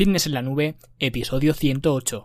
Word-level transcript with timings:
Fitness 0.00 0.26
en 0.26 0.32
la 0.32 0.40
Nube, 0.40 0.76
episodio 0.98 1.52
108. 1.52 2.24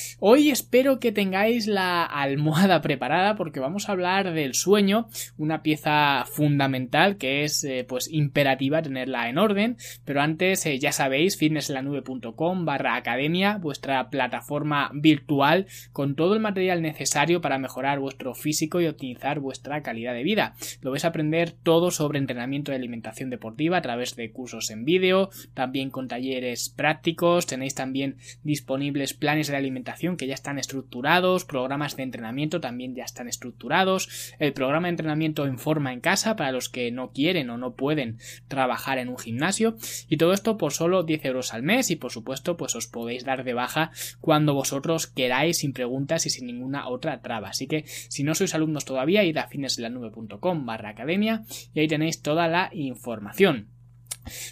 Hoy 0.23 0.51
espero 0.51 0.99
que 0.99 1.11
tengáis 1.11 1.65
la 1.65 2.03
almohada 2.03 2.79
preparada 2.81 3.35
porque 3.35 3.59
vamos 3.59 3.89
a 3.89 3.93
hablar 3.93 4.33
del 4.33 4.53
sueño, 4.53 5.07
una 5.35 5.63
pieza 5.63 6.25
fundamental 6.31 7.17
que 7.17 7.43
es 7.43 7.63
eh, 7.63 7.87
pues 7.89 8.07
imperativa 8.07 8.83
tenerla 8.83 9.29
en 9.29 9.39
orden, 9.39 9.77
pero 10.05 10.21
antes 10.21 10.63
eh, 10.67 10.77
ya 10.77 10.91
sabéis 10.91 11.37
fitnesslanube.com 11.37 12.65
barra 12.65 12.97
academia, 12.97 13.57
vuestra 13.57 14.11
plataforma 14.11 14.91
virtual 14.93 15.65
con 15.91 16.13
todo 16.13 16.35
el 16.35 16.39
material 16.39 16.83
necesario 16.83 17.41
para 17.41 17.57
mejorar 17.57 17.97
vuestro 17.97 18.35
físico 18.35 18.79
y 18.79 18.85
optimizar 18.85 19.39
vuestra 19.39 19.81
calidad 19.81 20.13
de 20.13 20.21
vida. 20.21 20.53
Lo 20.81 20.91
vais 20.91 21.03
a 21.03 21.07
aprender 21.07 21.51
todo 21.51 21.89
sobre 21.89 22.19
entrenamiento 22.19 22.71
y 22.71 22.75
alimentación 22.75 23.31
deportiva 23.31 23.77
a 23.77 23.81
través 23.81 24.15
de 24.15 24.31
cursos 24.31 24.69
en 24.69 24.85
vídeo, 24.85 25.31
también 25.55 25.89
con 25.89 26.07
talleres 26.07 26.69
prácticos, 26.69 27.47
tenéis 27.47 27.73
también 27.73 28.17
disponibles 28.43 29.15
planes 29.15 29.47
de 29.47 29.57
alimentación 29.57 30.10
que 30.17 30.27
ya 30.27 30.33
están 30.33 30.59
estructurados, 30.59 31.45
programas 31.45 31.95
de 31.95 32.03
entrenamiento 32.03 32.61
también 32.61 32.95
ya 32.95 33.03
están 33.03 33.27
estructurados, 33.27 34.33
el 34.39 34.53
programa 34.53 34.87
de 34.87 34.91
entrenamiento 34.91 35.45
en 35.45 35.57
forma 35.57 35.93
en 35.93 36.01
casa 36.01 36.35
para 36.35 36.51
los 36.51 36.69
que 36.69 36.91
no 36.91 37.11
quieren 37.11 37.49
o 37.49 37.57
no 37.57 37.75
pueden 37.75 38.17
trabajar 38.47 38.97
en 38.97 39.09
un 39.09 39.17
gimnasio 39.17 39.75
y 40.07 40.17
todo 40.17 40.33
esto 40.33 40.57
por 40.57 40.73
solo 40.73 41.03
10 41.03 41.25
euros 41.25 41.53
al 41.53 41.63
mes 41.63 41.91
y 41.91 41.95
por 41.95 42.11
supuesto 42.11 42.57
pues 42.57 42.75
os 42.75 42.87
podéis 42.87 43.25
dar 43.25 43.43
de 43.43 43.53
baja 43.53 43.91
cuando 44.19 44.53
vosotros 44.53 45.07
queráis 45.07 45.59
sin 45.59 45.73
preguntas 45.73 46.25
y 46.25 46.29
sin 46.29 46.47
ninguna 46.47 46.87
otra 46.87 47.21
traba. 47.21 47.49
Así 47.49 47.67
que 47.67 47.85
si 47.85 48.23
no 48.23 48.35
sois 48.35 48.55
alumnos 48.55 48.85
todavía 48.85 49.23
id 49.23 49.37
a 49.37 49.47
fineslanube.com 49.47 50.65
barra 50.65 50.89
academia 50.89 51.43
y 51.73 51.79
ahí 51.79 51.87
tenéis 51.87 52.21
toda 52.21 52.47
la 52.47 52.69
información. 52.73 53.80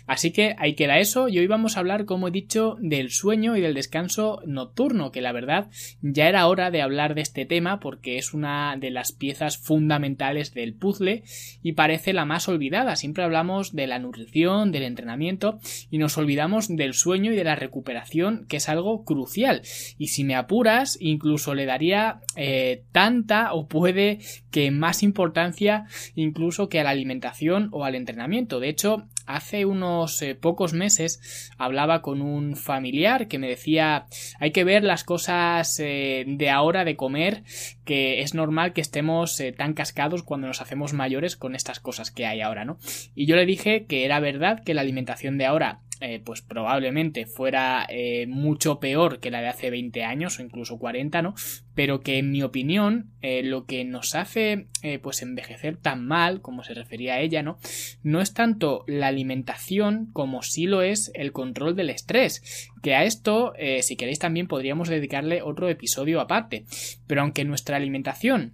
Así 0.08 0.32
que 0.32 0.56
ahí 0.58 0.74
queda 0.74 1.00
eso 1.00 1.28
y 1.28 1.38
hoy 1.38 1.48
vamos 1.48 1.78
a 1.78 1.80
hablar, 1.80 2.06
como 2.06 2.28
he 2.28 2.32
dicho, 2.32 2.78
del 2.80 3.12
sueño 3.12 3.56
y 3.56 3.62
del 3.62 3.76
descanso 3.76 4.42
nocturno, 4.46 5.12
que 5.12 5.22
la 5.22 5.32
verdad 5.32 5.68
ya 6.02 6.28
era 6.28 6.48
hora 6.48 6.72
de 6.72 6.82
hablar 6.82 7.14
de 7.14 7.22
este 7.22 7.46
tema 7.46 7.80
porque 7.80 8.18
es 8.18 8.34
una 8.34 8.76
de 8.78 8.90
las 8.90 9.12
piezas 9.12 9.58
fundamentales 9.58 10.54
del 10.54 10.74
puzzle 10.74 11.24
y 11.62 11.74
parece 11.74 12.14
la 12.14 12.26
más 12.26 12.48
olvidada. 12.48 12.96
Siempre 12.96 13.24
hablamos 13.24 13.76
de 13.76 13.88
la 13.88 14.00
nutrición, 14.00 14.72
del 14.72 14.84
entrenamiento 14.84 15.60
y 15.92 15.98
nos 15.98 16.18
olvidamos 16.18 16.68
del 16.68 16.94
sueño 16.94 17.32
y 17.32 17.36
de 17.36 17.44
la 17.44 17.56
recuperación, 17.56 18.46
que 18.48 18.58
es 18.58 18.70
algo 18.70 19.04
crucial. 19.04 19.62
Y 19.98 20.08
si 20.08 20.24
me 20.24 20.36
apuras, 20.36 20.98
incluso 21.00 21.54
le 21.54 21.66
daría 21.66 22.22
eh, 22.36 22.84
tanta 22.92 23.54
o 23.54 23.68
puede 23.68 24.20
que 24.52 24.72
más 24.72 25.04
importancia 25.04 25.86
incluso 26.16 26.70
que 26.70 26.80
a 26.80 26.84
la 26.84 26.90
alimentación 26.90 27.70
o 27.72 27.86
al 27.86 27.96
entrenamiento. 27.96 28.60
De 28.60 28.70
hecho, 28.70 29.08
hace 29.30 29.66
unos 29.66 30.22
eh, 30.23 30.33
pocos 30.33 30.73
meses 30.73 31.52
hablaba 31.58 32.02
con 32.02 32.22
un 32.22 32.55
familiar 32.55 33.27
que 33.27 33.38
me 33.38 33.47
decía 33.47 34.08
hay 34.39 34.52
que 34.52 34.63
ver 34.63 34.83
las 34.83 35.03
cosas 35.03 35.80
eh, 35.80 36.25
de 36.27 36.49
ahora 36.49 36.83
de 36.83 36.95
comer 36.95 37.44
que 37.85 38.22
es 38.22 38.33
normal 38.33 38.73
que 38.73 38.81
estemos 38.81 39.39
eh, 39.39 39.51
tan 39.51 39.73
cascados 39.73 40.23
cuando 40.23 40.47
nos 40.47 40.62
hacemos 40.62 40.94
mayores 40.94 41.38
con 41.38 41.56
estas 41.56 41.79
cosas 41.79 42.09
que 42.09 42.25
hay 42.25 42.41
ahora, 42.41 42.66
¿no? 42.66 42.79
Y 43.13 43.28
yo 43.28 43.35
le 43.35 43.45
dije 43.45 43.85
que 43.85 44.03
era 44.03 44.19
verdad 44.19 44.63
que 44.63 44.73
la 44.73 44.81
alimentación 44.81 45.38
de 45.38 45.45
ahora 45.45 45.81
eh, 46.02 46.22
pues 46.24 46.42
probablemente 46.42 47.26
fuera 47.26 47.86
eh, 47.90 48.26
mucho 48.26 48.80
peor 48.80 49.20
que 49.20 49.32
la 49.32 49.42
de 49.42 49.50
hace 49.50 49.70
20 49.70 50.06
años 50.06 50.40
o 50.40 50.42
incluso 50.42 50.80
40, 50.80 51.22
¿no? 51.22 51.36
Pero 51.76 52.00
que 52.00 52.18
en 52.20 52.32
mi 52.32 52.42
opinión 52.42 53.12
eh, 53.22 53.44
lo 53.44 53.66
que 53.66 53.84
nos 53.84 54.16
hace 54.16 54.68
pues 55.02 55.22
envejecer 55.22 55.76
tan 55.76 56.08
mal, 56.08 56.42
como 56.42 56.64
se 56.64 56.74
refería 56.74 57.16
a 57.16 57.20
ella, 57.20 57.44
¿no? 57.44 57.60
No 58.02 58.22
es 58.22 58.34
tanto 58.34 58.86
la 58.88 59.08
alimentación 59.08 60.10
como 60.14 60.42
sí 60.42 60.68
lo 60.68 60.82
es 60.84 61.12
el 61.16 61.34
control 61.34 61.76
del 61.76 61.90
estrés, 61.90 62.70
que 62.81 62.96
a 62.96 63.04
esto, 63.04 63.54
si 63.81 63.98
queréis 63.98 64.20
también 64.20 64.48
podríamos 64.48 64.88
dedicarle 64.88 65.42
otro 65.42 65.68
episodio 65.68 66.22
aparte. 66.22 66.64
Pero 67.08 67.22
aunque 67.22 67.44
nuestra 67.44 67.76
alimentación 67.76 68.54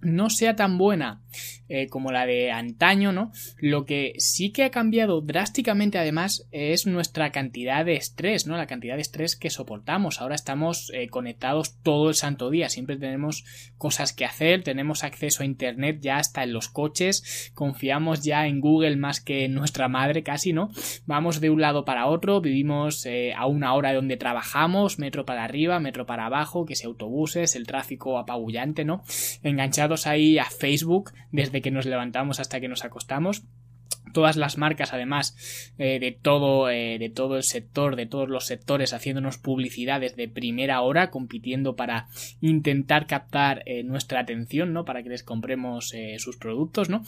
no 0.00 0.30
sea 0.30 0.56
tan 0.56 0.78
buena 0.78 1.22
eh, 1.68 1.88
como 1.88 2.12
la 2.12 2.26
de 2.26 2.52
antaño, 2.52 3.12
¿no? 3.12 3.32
Lo 3.58 3.86
que 3.86 4.14
sí 4.18 4.52
que 4.52 4.62
ha 4.62 4.70
cambiado 4.70 5.20
drásticamente 5.20 5.98
además 5.98 6.46
es 6.52 6.86
nuestra 6.86 7.32
cantidad 7.32 7.84
de 7.84 7.96
estrés, 7.96 8.46
¿no? 8.46 8.56
La 8.56 8.68
cantidad 8.68 8.94
de 8.94 9.02
estrés 9.02 9.34
que 9.34 9.50
soportamos. 9.50 10.20
Ahora 10.20 10.36
estamos 10.36 10.92
eh, 10.94 11.08
conectados 11.08 11.76
todo 11.82 12.08
el 12.08 12.14
santo 12.14 12.50
día, 12.50 12.68
siempre 12.68 12.96
tenemos 12.96 13.44
cosas 13.78 14.12
que 14.12 14.24
hacer, 14.24 14.62
tenemos 14.62 15.02
acceso 15.02 15.42
a 15.42 15.46
internet 15.46 15.98
ya 16.00 16.18
hasta 16.18 16.44
en 16.44 16.52
los 16.52 16.68
coches, 16.68 17.50
confiamos 17.54 18.22
ya 18.22 18.46
en 18.46 18.60
Google 18.60 18.96
más 18.96 19.20
que 19.20 19.44
en 19.44 19.54
nuestra 19.54 19.88
madre 19.88 20.22
casi, 20.22 20.52
¿no? 20.52 20.70
Vamos 21.04 21.40
de 21.40 21.50
un 21.50 21.60
lado 21.60 21.84
para 21.84 22.06
otro, 22.06 22.40
vivimos 22.40 23.04
eh, 23.06 23.34
a 23.34 23.46
una 23.46 23.74
hora 23.74 23.88
de 23.88 23.96
donde 23.96 24.16
trabajamos, 24.16 25.00
metro 25.00 25.24
para 25.26 25.42
arriba, 25.42 25.80
metro 25.80 26.06
para 26.06 26.26
abajo, 26.26 26.64
que 26.64 26.76
sea 26.76 26.86
autobuses, 26.86 27.56
el 27.56 27.66
tráfico 27.66 28.18
apabullante, 28.18 28.84
¿no? 28.84 29.02
Ahí 30.06 30.38
a 30.38 30.44
Facebook 30.44 31.12
desde 31.30 31.62
que 31.62 31.70
nos 31.70 31.86
levantamos 31.86 32.40
hasta 32.40 32.60
que 32.60 32.68
nos 32.68 32.84
acostamos. 32.84 33.44
Todas 34.12 34.36
las 34.36 34.56
marcas 34.56 34.92
además 34.92 35.36
eh, 35.78 35.98
de 36.00 36.10
todo 36.12 36.70
eh, 36.70 36.98
de 36.98 37.10
todo 37.10 37.36
el 37.36 37.42
sector 37.42 37.96
de 37.96 38.06
todos 38.06 38.28
los 38.28 38.46
sectores 38.46 38.94
haciéndonos 38.94 39.36
publicidades 39.36 40.16
de 40.16 40.28
primera 40.28 40.80
hora 40.80 41.10
compitiendo 41.10 41.76
para 41.76 42.06
intentar 42.40 43.06
captar 43.06 43.62
eh, 43.66 43.82
nuestra 43.82 44.20
atención 44.20 44.72
no 44.72 44.84
para 44.86 45.02
que 45.02 45.10
les 45.10 45.22
compremos 45.22 45.92
sus 46.18 46.36
productos 46.38 46.88
no 46.88 47.02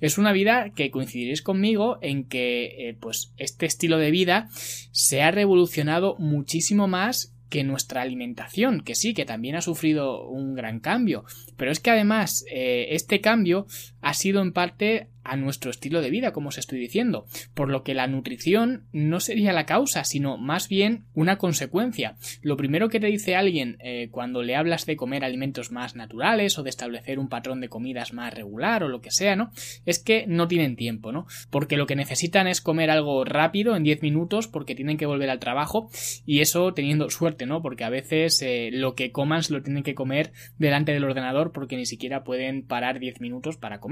es 0.00 0.18
una 0.18 0.30
vida 0.32 0.70
que 0.70 0.90
coincidiréis 0.92 1.42
conmigo 1.42 1.98
en 2.00 2.28
que 2.28 2.96
pues 3.00 3.32
este 3.38 3.66
estilo 3.66 3.98
de 3.98 4.12
vida 4.12 4.48
se 4.52 5.22
ha 5.22 5.32
revolucionado 5.32 6.16
muchísimo 6.18 6.86
más 6.86 7.31
que 7.52 7.64
nuestra 7.64 8.00
alimentación, 8.00 8.80
que 8.80 8.94
sí, 8.94 9.12
que 9.12 9.26
también 9.26 9.56
ha 9.56 9.60
sufrido 9.60 10.26
un 10.26 10.54
gran 10.54 10.80
cambio, 10.80 11.24
pero 11.58 11.70
es 11.70 11.80
que 11.80 11.90
además 11.90 12.46
este 12.50 13.20
cambio 13.20 13.66
ha 14.02 14.14
sido 14.14 14.42
en 14.42 14.52
parte 14.52 15.08
a 15.24 15.36
nuestro 15.36 15.70
estilo 15.70 16.00
de 16.00 16.10
vida, 16.10 16.32
como 16.32 16.48
os 16.48 16.58
estoy 16.58 16.78
diciendo, 16.78 17.26
por 17.54 17.68
lo 17.68 17.84
que 17.84 17.94
la 17.94 18.06
nutrición 18.06 18.84
no 18.92 19.20
sería 19.20 19.52
la 19.52 19.66
causa, 19.66 20.04
sino 20.04 20.36
más 20.36 20.68
bien 20.68 21.04
una 21.14 21.38
consecuencia. 21.38 22.16
Lo 22.42 22.56
primero 22.56 22.88
que 22.88 23.00
te 23.00 23.06
dice 23.06 23.36
alguien 23.36 23.76
eh, 23.80 24.08
cuando 24.10 24.42
le 24.42 24.56
hablas 24.56 24.84
de 24.86 24.96
comer 24.96 25.24
alimentos 25.24 25.70
más 25.70 25.94
naturales 25.94 26.58
o 26.58 26.62
de 26.62 26.70
establecer 26.70 27.18
un 27.18 27.28
patrón 27.28 27.60
de 27.60 27.68
comidas 27.68 28.12
más 28.12 28.34
regular 28.34 28.82
o 28.82 28.88
lo 28.88 29.00
que 29.00 29.10
sea, 29.10 29.36
¿no? 29.36 29.52
Es 29.86 30.02
que 30.02 30.26
no 30.26 30.48
tienen 30.48 30.76
tiempo, 30.76 31.12
¿no? 31.12 31.26
Porque 31.50 31.76
lo 31.76 31.86
que 31.86 31.96
necesitan 31.96 32.48
es 32.48 32.60
comer 32.60 32.90
algo 32.90 33.24
rápido 33.24 33.76
en 33.76 33.84
10 33.84 34.02
minutos 34.02 34.48
porque 34.48 34.74
tienen 34.74 34.96
que 34.96 35.06
volver 35.06 35.30
al 35.30 35.38
trabajo 35.38 35.88
y 36.26 36.40
eso 36.40 36.74
teniendo 36.74 37.08
suerte, 37.10 37.46
¿no? 37.46 37.62
Porque 37.62 37.84
a 37.84 37.90
veces 37.90 38.42
eh, 38.42 38.70
lo 38.72 38.94
que 38.94 39.12
coman 39.12 39.42
se 39.42 39.52
lo 39.52 39.62
tienen 39.62 39.84
que 39.84 39.94
comer 39.94 40.32
delante 40.58 40.92
del 40.92 41.04
ordenador 41.04 41.52
porque 41.52 41.76
ni 41.76 41.86
siquiera 41.86 42.24
pueden 42.24 42.66
parar 42.66 42.98
10 42.98 43.20
minutos 43.20 43.56
para 43.56 43.78
comer. 43.78 43.91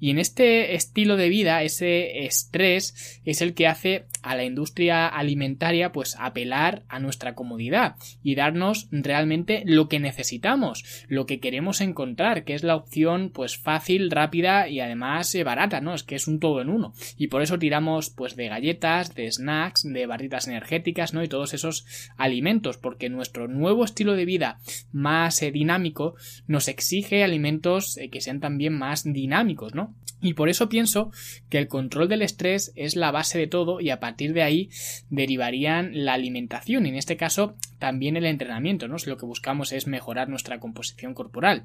Y 0.00 0.10
en 0.10 0.18
este 0.18 0.74
estilo 0.74 1.16
de 1.16 1.28
vida, 1.28 1.62
ese 1.62 2.24
estrés, 2.24 3.20
es 3.24 3.40
el 3.40 3.54
que 3.54 3.68
hace 3.68 4.06
a 4.22 4.34
la 4.34 4.44
industria 4.44 5.06
alimentaria 5.06 5.92
pues 5.92 6.16
apelar 6.18 6.82
a 6.88 6.98
nuestra 6.98 7.34
comodidad 7.34 7.96
y 8.22 8.34
darnos 8.34 8.88
realmente 8.90 9.62
lo 9.64 9.88
que 9.88 10.00
necesitamos, 10.00 10.84
lo 11.08 11.26
que 11.26 11.40
queremos 11.40 11.80
encontrar, 11.80 12.44
que 12.44 12.54
es 12.54 12.62
la 12.64 12.76
opción 12.76 13.30
pues 13.32 13.56
fácil, 13.56 14.10
rápida 14.10 14.68
y 14.68 14.80
además 14.80 15.34
eh, 15.34 15.44
barata, 15.44 15.80
¿no? 15.80 15.94
Es 15.94 16.02
que 16.02 16.14
es 16.14 16.26
un 16.26 16.40
todo 16.40 16.60
en 16.60 16.68
uno. 16.68 16.94
Y 17.16 17.28
por 17.28 17.42
eso 17.42 17.58
tiramos 17.58 18.10
pues 18.10 18.36
de 18.36 18.48
galletas, 18.48 19.14
de 19.14 19.30
snacks, 19.30 19.84
de 19.84 20.06
barritas 20.06 20.48
energéticas, 20.48 21.14
¿no? 21.14 21.22
Y 21.22 21.28
todos 21.28 21.54
esos 21.54 21.86
alimentos, 22.16 22.78
porque 22.78 23.08
nuestro 23.08 23.48
nuevo 23.48 23.84
estilo 23.84 24.14
de 24.14 24.24
vida 24.24 24.58
más 24.92 25.42
eh, 25.42 25.50
dinámico 25.50 26.14
nos 26.46 26.68
exige 26.68 27.22
alimentos 27.22 27.96
eh, 27.98 28.10
que 28.10 28.20
sean 28.20 28.40
también 28.40 28.76
más 28.76 29.11
dinámicos, 29.12 29.74
¿no? 29.74 29.94
Y 30.22 30.34
por 30.34 30.48
eso 30.48 30.68
pienso 30.68 31.10
que 31.50 31.58
el 31.58 31.68
control 31.68 32.08
del 32.08 32.22
estrés 32.22 32.72
es 32.76 32.94
la 32.94 33.10
base 33.10 33.38
de 33.38 33.48
todo 33.48 33.80
y 33.80 33.90
a 33.90 33.98
partir 33.98 34.32
de 34.32 34.42
ahí 34.42 34.70
derivarían 35.10 36.04
la 36.04 36.14
alimentación. 36.14 36.86
Y 36.86 36.90
en 36.90 36.94
este 36.94 37.16
caso 37.16 37.56
también 37.82 38.16
el 38.16 38.26
entrenamiento, 38.26 38.86
¿no? 38.86 39.00
Si 39.00 39.10
lo 39.10 39.16
que 39.16 39.26
buscamos 39.26 39.72
es 39.72 39.88
mejorar 39.88 40.28
nuestra 40.28 40.60
composición 40.60 41.14
corporal. 41.14 41.64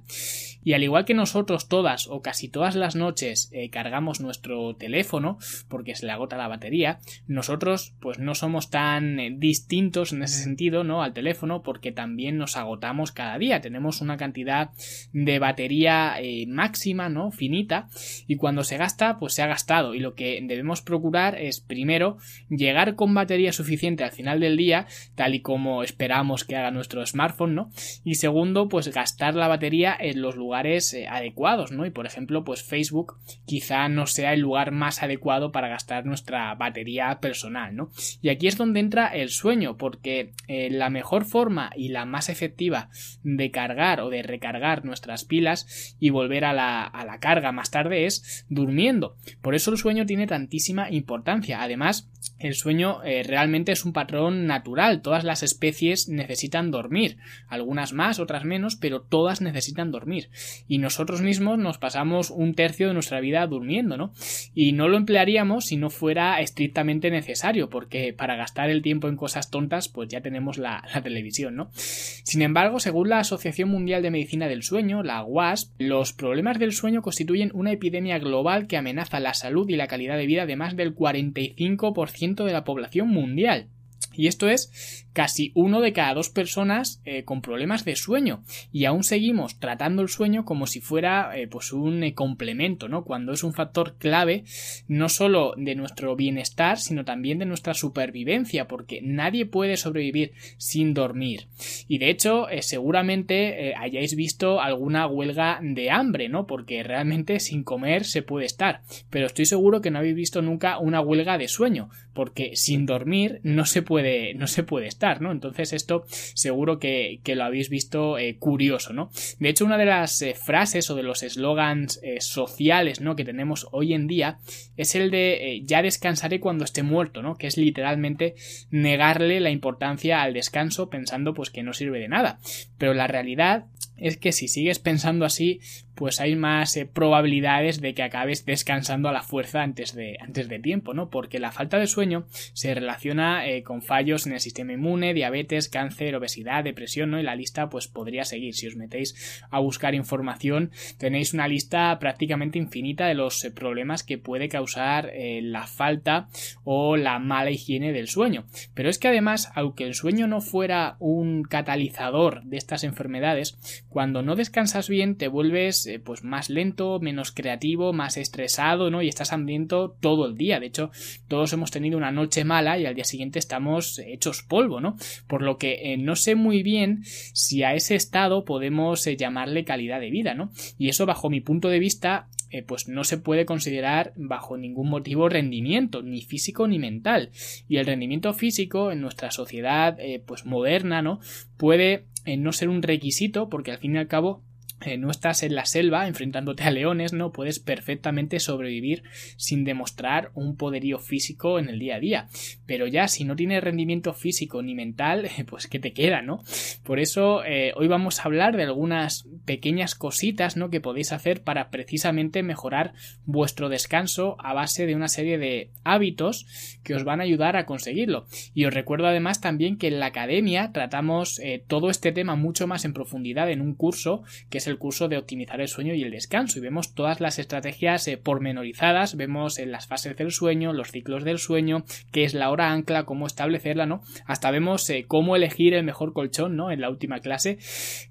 Y 0.63 0.73
al 0.73 0.81
igual 0.81 1.05
que 1.05 1.13
nosotros 1.13 1.69
todas 1.69 2.07
o 2.07 2.23
casi 2.23 2.49
todas 2.49 2.75
las 2.75 2.95
noches 2.95 3.51
eh, 3.53 3.69
cargamos 3.69 4.19
nuestro 4.19 4.75
teléfono 4.75 5.37
porque 5.67 5.93
se 5.95 6.07
le 6.07 6.11
agota 6.11 6.35
la 6.35 6.47
batería, 6.47 6.97
nosotros 7.27 7.93
pues 7.99 8.17
no 8.17 8.33
somos 8.33 8.71
tan 8.71 9.19
eh, 9.19 9.35
distintos 9.37 10.11
en 10.11 10.23
ese 10.23 10.41
sentido, 10.41 10.83
¿no? 10.83 11.03
Al 11.03 11.13
teléfono 11.13 11.61
porque 11.61 11.91
también 11.91 12.39
nos 12.39 12.57
agotamos 12.57 13.11
cada 13.11 13.37
día. 13.37 13.61
Tenemos 13.61 14.01
una 14.01 14.17
cantidad 14.17 14.71
de 15.13 15.37
batería 15.37 16.15
eh, 16.19 16.47
máxima, 16.47 17.09
¿no? 17.09 17.29
Finita 17.29 17.89
y 18.25 18.37
cuando 18.37 18.46
se 18.63 18.77
gasta 18.77 19.17
pues 19.19 19.33
se 19.33 19.41
ha 19.43 19.47
gastado 19.47 19.93
y 19.93 19.99
lo 19.99 20.15
que 20.15 20.39
debemos 20.43 20.81
procurar 20.81 21.35
es 21.39 21.59
primero 21.59 22.17
llegar 22.49 22.95
con 22.95 23.13
batería 23.13 23.51
suficiente 23.51 24.03
al 24.03 24.11
final 24.11 24.39
del 24.39 24.57
día 24.57 24.87
tal 25.15 25.35
y 25.35 25.41
como 25.41 25.83
esperamos 25.83 26.43
que 26.43 26.55
haga 26.55 26.71
nuestro 26.71 27.05
smartphone, 27.05 27.55
¿no? 27.55 27.69
Y 28.03 28.15
segundo, 28.15 28.69
pues 28.69 28.87
gastar 28.89 29.35
la 29.35 29.47
batería 29.47 29.95
en 29.99 30.21
los 30.21 30.35
lugares 30.35 30.93
eh, 30.93 31.07
adecuados, 31.07 31.71
¿no? 31.71 31.85
Y 31.85 31.89
por 31.89 32.05
ejemplo, 32.05 32.43
pues 32.43 32.63
Facebook 32.63 33.17
quizá 33.45 33.87
no 33.89 34.07
sea 34.07 34.33
el 34.33 34.41
lugar 34.41 34.71
más 34.71 35.03
adecuado 35.03 35.51
para 35.51 35.67
gastar 35.67 36.05
nuestra 36.05 36.53
batería 36.55 37.19
personal, 37.19 37.75
¿no? 37.75 37.89
Y 38.21 38.29
aquí 38.29 38.47
es 38.47 38.57
donde 38.57 38.79
entra 38.79 39.07
el 39.07 39.29
sueño, 39.29 39.77
porque 39.77 40.33
eh, 40.47 40.69
la 40.69 40.89
mejor 40.89 41.25
forma 41.25 41.71
y 41.75 41.89
la 41.89 42.05
más 42.05 42.29
efectiva 42.29 42.89
de 43.23 43.51
cargar 43.51 44.01
o 44.01 44.09
de 44.09 44.23
recargar 44.23 44.85
nuestras 44.85 45.25
pilas 45.25 45.95
y 45.99 46.09
volver 46.09 46.45
a 46.45 46.53
la, 46.53 46.83
a 46.83 47.05
la 47.05 47.19
carga 47.19 47.51
más 47.51 47.71
tarde 47.71 48.05
es 48.05 48.36
durmiendo. 48.49 49.15
Por 49.41 49.55
eso 49.55 49.71
el 49.71 49.77
sueño 49.77 50.05
tiene 50.05 50.27
tantísima 50.27 50.89
importancia. 50.91 51.61
Además, 51.61 52.09
el 52.39 52.53
sueño 52.53 53.03
eh, 53.03 53.23
realmente 53.23 53.71
es 53.71 53.83
un 53.85 53.93
patrón 53.93 54.45
natural. 54.45 55.01
Todas 55.01 55.23
las 55.23 55.41
especies 55.43 56.07
necesitan 56.07 56.69
dormir. 56.69 57.17
Algunas 57.47 57.93
más, 57.93 58.19
otras 58.19 58.43
menos, 58.43 58.75
pero 58.75 59.01
todas 59.01 59.41
necesitan 59.41 59.91
dormir. 59.91 60.29
Y 60.67 60.77
nosotros 60.77 61.21
mismos 61.21 61.57
nos 61.57 61.77
pasamos 61.77 62.29
un 62.29 62.53
tercio 62.53 62.87
de 62.87 62.93
nuestra 62.93 63.19
vida 63.21 63.45
durmiendo, 63.47 63.97
¿no? 63.97 64.13
Y 64.53 64.73
no 64.73 64.87
lo 64.87 64.97
emplearíamos 64.97 65.65
si 65.65 65.77
no 65.77 65.89
fuera 65.89 66.39
estrictamente 66.39 67.09
necesario, 67.09 67.69
porque 67.69 68.13
para 68.13 68.35
gastar 68.35 68.69
el 68.69 68.81
tiempo 68.81 69.07
en 69.07 69.15
cosas 69.15 69.49
tontas, 69.49 69.89
pues 69.89 70.09
ya 70.09 70.21
tenemos 70.21 70.57
la, 70.57 70.83
la 70.93 71.01
televisión, 71.01 71.55
¿no? 71.55 71.69
Sin 71.73 72.41
embargo, 72.41 72.79
según 72.79 73.09
la 73.09 73.19
Asociación 73.19 73.69
Mundial 73.69 74.03
de 74.03 74.11
Medicina 74.11 74.47
del 74.47 74.63
Sueño, 74.63 75.01
la 75.01 75.23
WASP, 75.23 75.71
los 75.79 76.13
problemas 76.13 76.59
del 76.59 76.73
sueño 76.73 77.01
constituyen 77.01 77.51
una 77.53 77.71
epidemia 77.71 78.19
global 78.19 78.67
que 78.67 78.77
amenaza 78.77 79.19
la 79.19 79.33
salud 79.33 79.67
y 79.69 79.75
la 79.75 79.87
calidad 79.87 80.17
de 80.17 80.27
vida 80.27 80.45
de 80.45 80.55
más 80.55 80.75
del 80.75 80.95
45% 80.95 82.06
de 82.45 82.53
la 82.53 82.63
población 82.63 83.09
mundial. 83.09 83.69
Y 84.13 84.27
esto 84.27 84.49
es 84.49 85.05
casi 85.17 85.51
uno 85.55 85.81
de 85.81 85.93
cada 85.93 86.13
dos 86.13 86.29
personas 86.29 87.01
eh, 87.03 87.23
con 87.23 87.41
problemas 87.41 87.83
de 87.83 87.95
sueño. 87.95 88.43
Y 88.71 88.85
aún 88.85 89.03
seguimos 89.03 89.59
tratando 89.59 90.03
el 90.03 90.09
sueño 90.09 90.45
como 90.45 90.67
si 90.67 90.79
fuera 90.79 91.35
eh, 91.35 91.47
pues 91.47 91.73
un 91.73 92.03
eh, 92.03 92.13
complemento, 92.13 92.87
¿no? 92.87 93.03
Cuando 93.03 93.33
es 93.33 93.43
un 93.43 93.55
factor 93.55 93.95
clave 93.97 94.43
no 94.87 95.09
solo 95.09 95.55
de 95.57 95.73
nuestro 95.73 96.15
bienestar, 96.15 96.77
sino 96.77 97.03
también 97.03 97.39
de 97.39 97.47
nuestra 97.47 97.73
supervivencia, 97.73 98.67
porque 98.67 99.01
nadie 99.01 99.47
puede 99.47 99.75
sobrevivir 99.77 100.33
sin 100.57 100.93
dormir. 100.93 101.47
Y 101.87 101.97
de 101.97 102.11
hecho, 102.11 102.45
seguramente 102.61 103.73
hayáis 103.75 104.15
visto 104.15 104.61
alguna 104.61 105.07
huelga 105.07 105.59
de 105.63 105.89
hambre, 105.89 106.29
¿no? 106.29 106.45
Porque 106.45 106.83
realmente 106.83 107.39
sin 107.39 107.63
comer 107.63 108.05
se 108.05 108.21
puede 108.21 108.45
estar. 108.45 108.81
Pero 109.09 109.25
estoy 109.25 109.47
seguro 109.47 109.81
que 109.81 109.89
no 109.89 109.97
habéis 109.97 110.15
visto 110.15 110.43
nunca 110.43 110.77
una 110.77 111.01
huelga 111.01 111.39
de 111.39 111.47
sueño, 111.47 111.89
porque 112.13 112.55
sin 112.55 112.85
dormir 112.85 113.39
no 113.41 113.65
se 113.65 113.81
puede, 113.81 114.35
no 114.35 114.45
se 114.45 114.63
puede 114.63 114.85
estar, 114.87 115.06
¿no? 115.21 115.31
Entonces 115.31 115.73
esto 115.73 116.05
seguro 116.07 116.79
que, 116.79 117.21
lo 117.25 117.43
habéis 117.43 117.69
visto 117.69 118.17
eh, 118.17 118.37
curioso, 118.37 118.93
¿no? 118.93 119.09
De 119.39 119.49
hecho, 119.49 119.65
una 119.65 119.77
de 119.77 119.85
las 119.85 120.21
eh, 120.21 120.33
frases 120.33 120.89
o 120.89 120.95
de 120.95 121.03
los 121.03 121.23
eslogans 121.23 121.99
eh, 122.03 122.21
sociales, 122.21 123.01
¿no? 123.01 123.15
Que 123.15 123.25
tenemos 123.25 123.67
hoy 123.71 123.93
en 123.93 124.07
día 124.07 124.39
es 124.75 124.95
el 124.95 125.11
de 125.11 125.61
ya 125.63 125.81
descansaré 125.81 126.39
cuando 126.39 126.63
esté 126.63 126.83
muerto, 126.83 127.21
¿no? 127.21 127.37
Que 127.37 127.47
es 127.47 127.57
literalmente 127.57 128.35
negarle 128.69 129.39
la 129.39 129.49
importancia 129.49 130.21
al 130.21 130.33
descanso 130.33 130.89
pensando 130.89 131.33
pues 131.33 131.49
que 131.49 131.63
no 131.63 131.73
sirve 131.73 131.99
de 131.99 132.07
nada. 132.07 132.39
Pero 132.77 132.93
la 132.93 133.07
realidad 133.07 133.65
es 133.97 134.17
que 134.17 134.31
si 134.31 134.47
sigues 134.47 134.79
pensando 134.79 135.25
así, 135.25 135.59
pues 135.97 136.21
hay 136.21 136.35
más 136.35 136.77
eh, 136.77 136.85
probabilidades 136.85 137.81
de 137.81 137.95
que 137.95 138.03
acabes 138.03 138.45
descansando 138.45 139.09
a 139.09 139.11
la 139.11 139.23
fuerza 139.23 139.63
antes 139.63 139.95
de, 139.95 140.17
antes 140.21 140.47
de 140.47 140.59
tiempo, 140.59 140.93
¿no? 140.93 141.09
Porque 141.09 141.39
la 141.39 141.51
falta 141.51 141.79
de 141.79 141.87
sueño 141.87 142.27
se 142.53 142.75
relaciona 142.75 143.47
eh, 143.47 143.63
con 143.63 143.81
fallos 143.81 144.27
en 144.27 144.33
el 144.33 144.39
sistema 144.39 144.73
inmune, 144.73 145.15
diabetes, 145.15 145.69
cáncer, 145.69 146.15
obesidad, 146.15 146.63
depresión, 146.63 147.09
¿no? 147.09 147.19
Y 147.19 147.23
la 147.23 147.35
lista 147.35 147.67
pues 147.69 147.87
podría 147.87 148.25
seguir. 148.25 148.53
Si 148.53 148.67
os 148.67 148.75
metéis 148.75 149.43
a 149.49 149.59
buscar 149.59 149.95
información, 149.95 150.69
tenéis 150.99 151.33
una 151.33 151.47
lista 151.47 151.97
prácticamente 151.97 152.59
infinita 152.59 153.07
de 153.07 153.15
los 153.15 153.43
eh, 153.43 153.49
problemas 153.49 154.03
que 154.03 154.19
puede 154.19 154.49
causar 154.49 155.11
la 155.17 155.65
falta 155.65 156.29
o 156.63 156.95
la 156.95 157.17
mala 157.17 157.49
higiene 157.49 157.91
del 157.91 158.07
sueño. 158.07 158.45
Pero 158.75 158.89
es 158.89 158.99
que 158.99 159.07
además, 159.07 159.51
aunque 159.55 159.83
el 159.85 159.95
sueño 159.95 160.27
no 160.27 160.41
fuera 160.41 160.95
un 160.99 161.43
catalizador 161.43 162.43
de 162.43 162.57
estas 162.57 162.83
enfermedades, 162.83 163.57
cuando 163.89 164.21
no 164.21 164.35
descansas 164.35 164.89
bien 164.89 165.15
te 165.15 165.27
vuelves 165.27 165.86
eh, 165.87 165.99
pues 165.99 166.23
más 166.23 166.49
lento, 166.49 166.99
menos 166.99 167.31
creativo, 167.31 167.93
más 167.93 168.17
estresado, 168.17 168.91
¿no? 168.91 169.01
Y 169.01 169.07
estás 169.07 169.33
hambriento 169.33 169.95
todo 169.99 170.25
el 170.25 170.37
día. 170.37 170.59
De 170.59 170.67
hecho, 170.67 170.91
todos 171.27 171.53
hemos 171.53 171.71
tenido 171.71 171.97
una 171.97 172.11
noche 172.11 172.43
mala 172.43 172.77
y 172.77 172.85
al 172.85 172.95
día 172.95 173.03
siguiente 173.03 173.39
estamos 173.39 173.99
hechos 173.99 174.43
polvo, 174.43 174.81
¿no? 174.81 174.97
Por 175.27 175.41
lo 175.41 175.57
que 175.57 175.93
eh, 175.93 175.97
no 175.97 176.15
sé 176.15 176.35
muy 176.35 176.63
bien 176.63 177.03
si 177.05 177.63
a 177.63 177.73
ese 177.73 177.95
estado 177.95 178.45
podemos 178.45 179.05
eh, 179.07 179.17
llamarle 179.17 179.65
calidad 179.65 179.99
de 179.99 180.11
vida, 180.11 180.33
¿no? 180.33 180.51
Y 180.77 180.89
eso 180.89 181.05
bajo 181.05 181.29
mi 181.29 181.41
punto 181.41 181.69
de 181.69 181.79
vista 181.79 182.27
pues 182.65 182.87
no 182.87 183.03
se 183.03 183.17
puede 183.17 183.45
considerar 183.45 184.13
bajo 184.15 184.55
ningún 184.55 184.89
motivo 184.89 185.27
rendimiento, 185.27 186.01
ni 186.01 186.21
físico 186.21 186.65
ni 186.65 186.79
mental. 186.79 187.31
Y 187.67 187.75
el 187.75 187.85
rendimiento 187.85 188.33
físico 188.33 188.89
en 188.93 189.01
nuestra 189.01 189.31
sociedad 189.31 189.97
pues 190.25 190.45
moderna, 190.45 191.01
¿no? 191.01 191.19
puede 191.57 192.05
no 192.37 192.53
ser 192.53 192.69
un 192.69 192.81
requisito 192.81 193.49
porque 193.49 193.71
al 193.71 193.79
fin 193.79 193.95
y 193.95 193.97
al 193.97 194.07
cabo 194.07 194.43
eh, 194.81 194.97
no 194.97 195.09
estás 195.09 195.41
en 195.41 195.55
la 195.55 195.65
selva 195.65 196.07
enfrentándote 196.07 196.63
a 196.63 196.71
leones, 196.71 197.11
no 197.11 197.31
puedes 197.31 197.59
perfectamente 197.59 198.39
sobrevivir 198.39 199.03
sin 199.35 199.63
demostrar 199.63 200.31
un 200.35 200.55
poderío 200.55 200.99
físico 200.99 201.57
en 201.57 201.69
el 201.69 201.79
día 201.79 201.95
a 201.95 201.99
día. 201.99 202.27
Pero 202.67 202.85
ya 202.85 203.07
si 203.07 203.23
no 203.23 203.35
tienes 203.35 203.63
rendimiento 203.63 204.13
físico 204.13 204.61
ni 204.61 204.75
mental, 204.75 205.29
pues 205.49 205.67
¿qué 205.67 205.79
te 205.79 205.93
queda, 205.93 206.21
no? 206.21 206.43
Por 206.83 206.99
eso 206.99 207.43
eh, 207.43 207.73
hoy 207.75 207.87
vamos 207.87 208.19
a 208.19 208.23
hablar 208.23 208.55
de 208.55 208.63
algunas 208.63 209.27
pequeñas 209.45 209.95
cositas, 209.95 210.57
¿no? 210.57 210.69
Que 210.69 210.81
podéis 210.81 211.11
hacer 211.11 211.41
para 211.41 211.69
precisamente 211.69 212.43
mejorar 212.43 212.93
vuestro 213.25 213.69
descanso 213.69 214.35
a 214.39 214.53
base 214.53 214.85
de 214.85 214.95
una 214.95 215.07
serie 215.07 215.37
de 215.37 215.71
hábitos 215.83 216.45
que 216.83 216.93
os 216.93 217.03
van 217.03 217.19
a 217.19 217.23
ayudar 217.23 217.57
a 217.57 217.65
conseguirlo. 217.65 218.27
Y 218.53 218.65
os 218.65 218.73
recuerdo 218.73 219.07
además 219.07 219.41
también 219.41 219.77
que 219.77 219.87
en 219.87 219.99
la 219.99 220.07
academia 220.07 220.71
tratamos 220.71 221.39
eh, 221.39 221.63
todo 221.67 221.89
este 221.89 222.11
tema 222.11 222.35
mucho 222.35 222.67
más 222.67 222.85
en 222.85 222.93
profundidad 222.93 223.49
en 223.49 223.61
un 223.61 223.73
curso 223.73 224.23
que 224.49 224.59
el 224.67 224.77
curso 224.77 225.07
de 225.07 225.17
optimizar 225.17 225.61
el 225.61 225.67
sueño 225.67 225.93
y 225.93 226.03
el 226.03 226.11
descanso 226.11 226.59
y 226.59 226.61
vemos 226.61 226.93
todas 226.93 227.19
las 227.19 227.39
estrategias 227.39 228.07
eh, 228.07 228.17
pormenorizadas, 228.17 229.15
vemos 229.15 229.59
en 229.59 229.71
las 229.71 229.87
fases 229.87 230.15
del 230.17 230.31
sueño, 230.31 230.73
los 230.73 230.91
ciclos 230.91 231.23
del 231.23 231.39
sueño, 231.39 231.83
qué 232.11 232.23
es 232.23 232.33
la 232.33 232.49
hora 232.49 232.71
ancla, 232.71 233.05
cómo 233.05 233.27
establecerla, 233.27 233.85
¿no? 233.85 234.01
Hasta 234.25 234.51
vemos 234.51 234.89
eh, 234.89 235.05
cómo 235.07 235.35
elegir 235.35 235.73
el 235.73 235.83
mejor 235.83 236.13
colchón, 236.13 236.55
¿no? 236.55 236.71
En 236.71 236.81
la 236.81 236.89
última 236.89 237.19
clase 237.19 237.57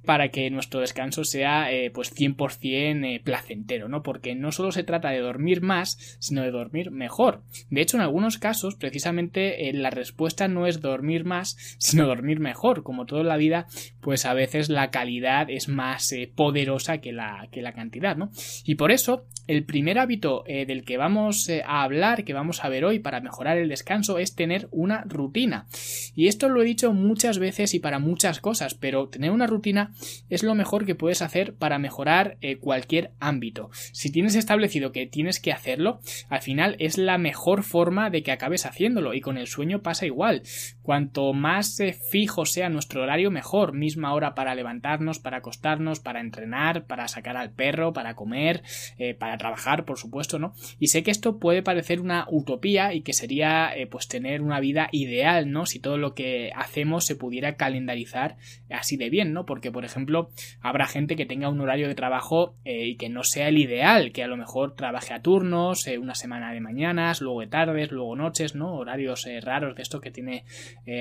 para 0.05 0.31
que 0.31 0.51
nuestro 0.51 0.81
descanso 0.81 1.25
sea 1.25 1.73
eh, 1.73 1.91
pues 1.91 2.15
100% 2.15 3.23
placentero, 3.23 3.89
¿no? 3.89 4.03
Porque 4.03 4.35
no 4.35 4.53
solo 4.53 4.73
se 4.73 4.85
trata 4.85 5.11
de 5.11 5.21
dormir 5.21 5.63
más, 5.63 6.17
sino 6.19 6.43
de 6.43 6.51
dormir 6.51 6.91
mejor. 6.91 7.43
De 7.71 7.81
hecho, 7.81 7.97
en 7.97 8.03
algunos 8.03 8.39
casos, 8.39 8.75
precisamente 8.75 9.73
la 9.73 9.91
respuesta 9.91 10.49
no 10.49 10.67
es 10.67 10.81
dormir 10.81 11.25
más, 11.25 11.57
sino 11.79 12.07
dormir 12.07 12.41
mejor. 12.41 12.83
Como 12.83 13.07
toda 13.07 13.23
la 13.23 13.37
vida, 13.37 13.67
pues 14.01 14.27
a 14.27 14.35
veces 14.35 14.69
la 14.69 14.91
calidad 14.91 15.51
es 15.51 15.69
más 15.69 16.13
poderosa 16.47 16.99
que 16.99 17.13
la, 17.13 17.49
que 17.51 17.61
la 17.61 17.73
cantidad, 17.73 18.17
¿no? 18.17 18.31
Y 18.65 18.77
por 18.77 18.93
eso, 18.93 19.27
el 19.49 19.65
primer 19.65 19.99
hábito 19.99 20.45
eh, 20.47 20.65
del 20.65 20.85
que 20.85 20.97
vamos 20.97 21.49
eh, 21.49 21.65
a 21.67 21.83
hablar, 21.83 22.23
que 22.23 22.35
vamos 22.35 22.63
a 22.65 22.69
ver 22.69 22.85
hoy 22.85 23.01
para 23.01 23.21
mejorar 23.21 23.59
el 23.59 23.69
descanso, 23.69 24.21
es 24.21 24.37
tener 24.37 24.69
una 24.71 25.03
rutina. 25.03 25.67
Y 26.15 26.29
esto 26.29 26.49
lo 26.49 26.63
he 26.63 26.65
dicho 26.65 26.93
muchas 26.93 27.41
veces 27.41 27.75
y 27.75 27.81
para 27.81 27.99
muchas 27.99 28.39
cosas, 28.39 28.75
pero 28.75 29.09
tener 29.09 29.33
una 29.33 29.49
rutina 29.49 29.93
es 30.29 30.45
lo 30.45 30.55
mejor 30.55 30.87
que 30.87 30.95
puedes 30.95 31.21
hacer 31.21 31.55
para 31.55 31.81
mejorar 31.81 32.37
eh, 32.43 32.59
cualquier 32.59 33.11
ámbito. 33.19 33.71
Si 33.91 34.13
tienes 34.13 34.37
establecido 34.37 34.93
que 34.93 35.09
tienes 35.09 35.41
que 35.41 35.51
hacerlo, 35.51 35.99
al 36.29 36.43
final 36.43 36.77
es 36.79 36.97
la 36.97 37.19
mejor 37.19 37.65
forma 37.65 38.09
de 38.09 38.23
que 38.23 38.31
acabes 38.31 38.67
haciéndolo. 38.67 39.15
Y 39.15 39.21
con 39.21 39.37
el 39.37 39.49
sueño 39.49 39.83
pasa 39.83 40.07
igual. 40.07 40.43
Cuanto 40.87 41.33
más 41.33 41.83
fijo 42.13 42.47
sea 42.47 42.69
nuestro 42.69 43.03
horario, 43.03 43.33
mejor. 43.33 43.73
Misma 43.73 44.15
hora 44.15 44.37
para 44.37 44.55
levantarnos, 44.55 45.19
para 45.19 45.39
acostarnos, 45.39 45.99
para 45.99 46.21
entrenar, 46.21 46.87
para 46.87 47.09
sacar 47.09 47.37
al 47.37 47.51
perro, 47.51 47.93
para 47.93 48.15
comer, 48.15 48.63
eh, 48.97 49.13
para 49.13 49.37
trabajar, 49.37 49.85
por 49.85 49.99
supuesto, 49.99 50.39
¿no? 50.39 50.55
Y 50.79 50.87
sé 50.87 51.03
que 51.03 51.11
esto 51.11 51.41
puede 51.41 51.65
parecer 51.65 52.01
una 52.01 52.29
utopía 52.31 52.95
y 52.95 53.01
que 53.01 53.15
sería 53.15 53.77
eh, 53.77 53.89
pues 53.89 54.07
tener 54.07 54.43
una 54.43 54.61
vida 54.61 54.89
ideal, 54.93 55.51
¿no? 55.51 55.67
Si 55.67 55.81
todo 55.81 55.99
lo 55.99 56.15
que 56.15 56.53
hacemos 56.55 57.05
se 57.05 57.17
pudiera 57.17 57.57
calendarizar 57.57 58.37
así 58.71 58.97
de 58.97 59.11
bien, 59.11 59.33
¿no? 59.33 59.45
Porque, 59.45 59.73
por 59.73 59.85
ejemplo, 59.85 60.31
habrá 60.61 60.87
gente 60.87 61.17
que 61.17 61.27
tenga 61.27 61.49
un 61.49 61.61
horario 61.61 61.89
de 61.89 61.97
trabajo 61.97 62.55
eh, 62.65 62.87
y 62.87 62.97
que 62.97 63.09
no 63.09 63.25
sea 63.25 63.49
el 63.49 63.59
ideal, 63.59 64.13
que 64.13 64.23
a 64.23 64.29
lo 64.29 64.37
mejor 64.37 64.77
trabaje 64.77 65.15
a 65.15 65.21
turnos, 65.21 65.89
una 66.01 66.15
semana 66.15 66.53
de 66.53 66.61
mañanas, 66.61 67.21
luego 67.21 67.41
de 67.41 67.49
tardes, 67.49 67.91
luego 67.91 68.15
noches, 68.15 68.55
¿no? 68.55 68.77
Horarios 68.77 69.27
raros 69.43 69.75
de 69.75 69.83
esto 69.83 70.01
que 70.01 70.13
tiene 70.13 70.45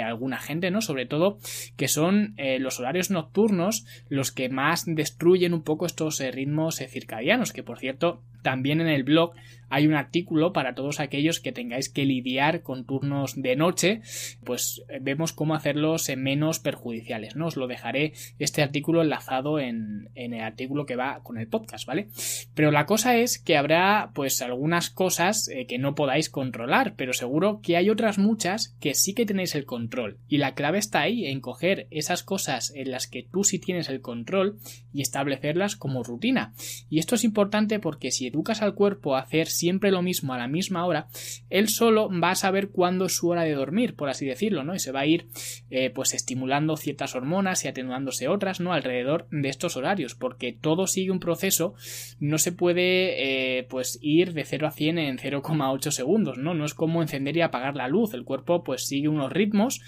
alguna 0.03 0.39
gente, 0.39 0.71
¿no? 0.71 0.81
Sobre 0.81 1.05
todo 1.05 1.37
que 1.77 1.87
son 1.87 2.35
los 2.59 2.79
horarios 2.79 3.11
nocturnos 3.11 3.85
los 4.09 4.31
que 4.31 4.49
más 4.49 4.83
destruyen 4.87 5.53
un 5.53 5.63
poco 5.63 5.85
estos 5.85 6.19
ritmos 6.19 6.77
circadianos, 6.77 7.53
que 7.53 7.63
por 7.63 7.79
cierto 7.79 8.21
también 8.45 8.79
en 8.79 8.87
el 8.87 9.03
blog 9.03 9.33
hay 9.69 9.87
un 9.87 9.95
artículo 9.95 10.53
para 10.53 10.75
todos 10.75 10.99
aquellos 10.99 11.39
que 11.39 11.51
tengáis 11.51 11.89
que 11.89 12.05
lidiar 12.05 12.61
con 12.61 12.85
turnos 12.85 13.41
de 13.41 13.55
noche, 13.55 14.01
pues 14.43 14.83
eh, 14.89 14.99
vemos 15.01 15.33
cómo 15.33 15.55
hacerlos 15.55 16.09
menos 16.15 16.59
perjudiciales, 16.59 17.35
¿no? 17.35 17.47
Os 17.47 17.57
lo 17.57 17.67
dejaré 17.67 18.13
este 18.39 18.61
artículo 18.61 19.01
enlazado 19.01 19.59
en, 19.59 20.09
el 20.13 20.39
artículo 20.39 20.85
que 20.85 20.95
va 20.95 21.21
con 21.23 21.37
el 21.37 21.47
podcast, 21.47 21.85
¿vale? 21.87 22.07
Pero 22.53 22.71
la 22.71 22.85
cosa 22.85 23.17
es 23.17 23.39
que 23.39 23.57
habrá 23.57 24.11
pues 24.13 24.41
algunas 24.41 24.89
cosas 24.89 25.49
eh, 25.49 25.65
que 25.65 25.79
no 25.79 25.95
podáis 25.95 26.29
controlar, 26.29 26.93
pero 26.95 27.13
seguro 27.13 27.59
que 27.61 27.77
hay 27.77 27.89
otras 27.89 28.17
muchas 28.17 28.75
que 28.79 28.93
sí 28.93 29.13
que 29.13 29.25
tenéis 29.25 29.55
el 29.55 29.65
control. 29.65 30.19
Y 30.27 30.37
la 30.37 30.53
clave 30.53 30.77
está 30.77 31.01
ahí, 31.01 31.25
en 31.25 31.41
coger 31.41 31.87
esas 31.89 32.23
cosas 32.23 32.71
en 32.75 32.91
las 32.91 33.07
que 33.07 33.23
tú 33.23 33.43
sí 33.43 33.59
tienes 33.59 33.89
el 33.89 34.01
control 34.01 34.59
y 34.93 35.01
establecerlas 35.01 35.75
como 35.75 36.03
rutina. 36.03 36.53
Y 36.89 36.99
esto 36.99 37.15
es 37.15 37.23
importante 37.23 37.79
porque 37.79 38.11
si 38.11 38.27
educas 38.35 38.61
al 38.61 38.75
cuerpo 38.75 39.15
a 39.15 39.21
hacer 39.21 39.47
siempre 39.47 39.91
lo 39.91 40.01
mismo 40.01 40.33
a 40.33 40.37
la 40.37 40.47
misma 40.47 40.85
hora, 40.85 41.07
él 41.49 41.69
solo 41.69 42.09
va 42.11 42.31
a 42.31 42.35
saber 42.35 42.69
cuándo 42.69 43.05
es 43.05 43.15
su 43.15 43.29
hora 43.29 43.43
de 43.43 43.53
dormir, 43.53 43.95
por 43.95 44.09
así 44.09 44.25
decirlo, 44.25 44.63
¿no? 44.63 44.75
Y 44.75 44.79
se 44.79 44.91
va 44.91 45.01
a 45.01 45.05
ir 45.05 45.27
eh, 45.69 45.89
pues 45.89 46.13
estimulando 46.13 46.77
ciertas 46.77 47.15
hormonas 47.15 47.63
y 47.65 47.67
atenuándose 47.67 48.27
otras, 48.27 48.59
¿no? 48.59 48.73
Alrededor 48.73 49.27
de 49.31 49.49
estos 49.49 49.77
horarios, 49.77 50.15
porque 50.15 50.53
todo 50.53 50.87
sigue 50.87 51.11
un 51.11 51.19
proceso, 51.19 51.75
no 52.19 52.37
se 52.37 52.51
puede 52.51 53.57
eh, 53.57 53.63
pues 53.63 53.97
ir 54.01 54.33
de 54.33 54.43
0 54.43 54.67
a 54.67 54.71
100 54.71 54.97
en 54.97 55.17
0,8 55.17 55.91
segundos, 55.91 56.37
¿no? 56.37 56.53
No 56.53 56.65
es 56.65 56.73
como 56.73 57.01
encender 57.01 57.37
y 57.37 57.41
apagar 57.41 57.75
la 57.75 57.87
luz, 57.87 58.13
el 58.13 58.25
cuerpo 58.25 58.63
pues 58.63 58.85
sigue 58.85 59.07
unos 59.07 59.31
ritmos 59.31 59.81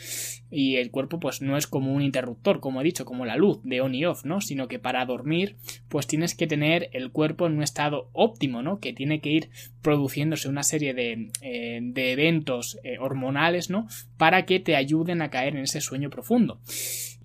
y 0.50 0.78
el 0.78 0.92
cuerpo 0.92 1.20
pues 1.20 1.42
no 1.42 1.58
es 1.58 1.68
como 1.68 1.94
un 1.94 2.02
interruptor, 2.02 2.60
como 2.60 2.82
he 2.82 2.84
dicho, 2.84 3.06
como 3.06 3.26
la 3.26 3.36
luz 3.36 3.60
de 3.64 3.82
on 3.82 3.94
y 3.94 4.06
off, 4.06 4.24
¿no? 4.26 4.42
Sino 4.42 4.68
que 4.68 4.80
para 4.80 5.06
dormir 5.06 5.58
pues 5.90 6.08
tienes 6.08 6.36
que 6.36 6.48
tener 6.48 6.90
el 6.94 7.12
cuerpo 7.12 7.48
en 7.48 7.58
un 7.58 7.64
estado 7.64 8.10
óptimo, 8.14 8.27
¿no? 8.62 8.80
Que 8.80 8.94
tiene 8.94 9.20
que 9.20 9.30
ir 9.30 9.50
produciéndose 9.82 10.50
una 10.50 10.64
serie 10.64 10.94
de, 10.94 11.32
eh, 11.42 11.92
eventos 11.96 12.80
eh, 12.84 12.98
hormonales, 13.00 13.70
¿no? 13.70 13.88
Para 14.18 14.46
que 14.46 14.60
te 14.60 14.76
ayuden 14.76 15.22
a 15.22 15.30
caer 15.30 15.56
en 15.56 15.64
ese 15.64 15.82
sueño 15.82 16.10
profundo. 16.10 16.60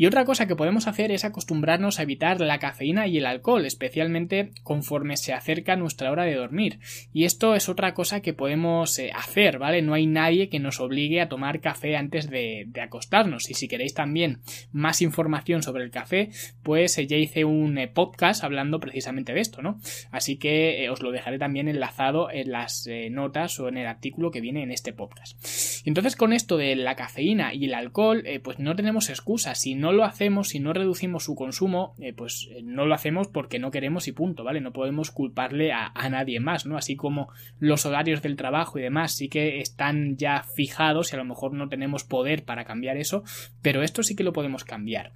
Y 0.02 0.06
otra 0.06 0.24
cosa 0.24 0.48
que 0.48 0.56
podemos 0.56 0.88
hacer 0.88 1.12
es 1.12 1.24
acostumbrarnos 1.24 2.00
a 2.00 2.02
evitar 2.02 2.40
la 2.40 2.58
cafeína 2.58 3.06
y 3.06 3.18
el 3.18 3.24
alcohol, 3.24 3.64
especialmente 3.64 4.50
conforme 4.64 5.16
se 5.16 5.32
acerca 5.32 5.76
nuestra 5.76 6.10
hora 6.10 6.24
de 6.24 6.34
dormir. 6.34 6.80
Y 7.12 7.22
esto 7.24 7.54
es 7.54 7.68
otra 7.68 7.94
cosa 7.94 8.20
que 8.20 8.32
podemos 8.32 8.98
eh, 8.98 9.12
hacer, 9.14 9.60
¿vale? 9.60 9.80
No 9.80 9.94
hay 9.94 10.08
nadie 10.08 10.48
que 10.48 10.58
nos 10.58 10.80
obligue 10.80 11.20
a 11.20 11.28
tomar 11.28 11.60
café 11.60 11.96
antes 11.96 12.28
de, 12.28 12.68
acostarnos. 12.82 13.48
Y 13.48 13.54
si 13.54 13.68
queréis 13.68 13.94
también 13.94 14.40
más 14.72 15.02
información 15.02 15.62
sobre 15.62 15.84
el 15.84 15.92
café, 15.92 16.30
pues 16.64 16.96
ya 16.96 17.16
hice 17.16 17.44
un 17.44 17.78
podcast 17.94 18.42
hablando 18.42 18.80
precisamente 18.80 19.32
de 19.32 19.40
esto, 19.40 19.62
¿no? 19.62 19.78
Así 20.10 20.36
que 20.36 20.90
os 20.90 21.00
lo 21.00 21.12
dejaré 21.12 21.38
también 21.38 21.68
enlazado 21.68 22.28
en 22.28 22.50
las 22.50 22.88
eh, 22.88 23.08
notas 23.08 23.60
o 23.60 23.68
en 23.68 23.76
el 23.76 23.86
artículo 23.86 24.32
que 24.32 24.40
viene 24.40 24.64
en 24.64 24.72
este 24.72 24.92
podcast. 24.92 25.38
Entonces 25.86 26.16
con 26.16 26.32
esto 26.32 26.56
de 26.56 26.74
la 26.74 26.96
cafeína 26.96 27.54
y 27.54 27.66
el 27.66 27.74
alcohol, 27.74 28.24
eh, 28.26 28.40
pues 28.40 28.58
no 28.58 28.74
tenemos 28.74 29.08
excusa. 29.08 29.54
Si 29.54 29.76
no 29.76 29.91
lo 29.92 30.04
hacemos, 30.04 30.48
si 30.48 30.60
no 30.60 30.72
reducimos 30.72 31.24
su 31.24 31.34
consumo, 31.34 31.94
eh, 31.98 32.12
pues 32.12 32.48
no 32.64 32.86
lo 32.86 32.94
hacemos 32.94 33.28
porque 33.28 33.58
no 33.58 33.70
queremos 33.70 34.08
y 34.08 34.12
punto, 34.12 34.44
¿vale? 34.44 34.60
No 34.60 34.72
podemos 34.72 35.10
culparle 35.10 35.72
a, 35.72 35.92
a, 35.94 36.08
nadie 36.08 36.40
más, 36.40 36.66
¿no? 36.66 36.76
Así 36.76 36.96
como 36.96 37.28
los 37.58 37.86
horarios 37.86 38.22
del 38.22 38.36
trabajo 38.36 38.78
y 38.78 38.82
demás 38.82 39.12
sí 39.12 39.28
que 39.28 39.60
están 39.60 40.16
ya 40.16 40.42
fijados 40.42 41.12
y 41.12 41.16
a 41.16 41.18
lo 41.18 41.24
mejor 41.24 41.54
no 41.54 41.68
tenemos 41.68 42.04
poder 42.04 42.44
para 42.44 42.64
cambiar 42.64 42.96
eso, 42.96 43.22
pero 43.62 43.82
esto 43.82 44.02
sí 44.02 44.16
que 44.16 44.24
lo 44.24 44.32
podemos 44.32 44.64
cambiar. 44.64 45.12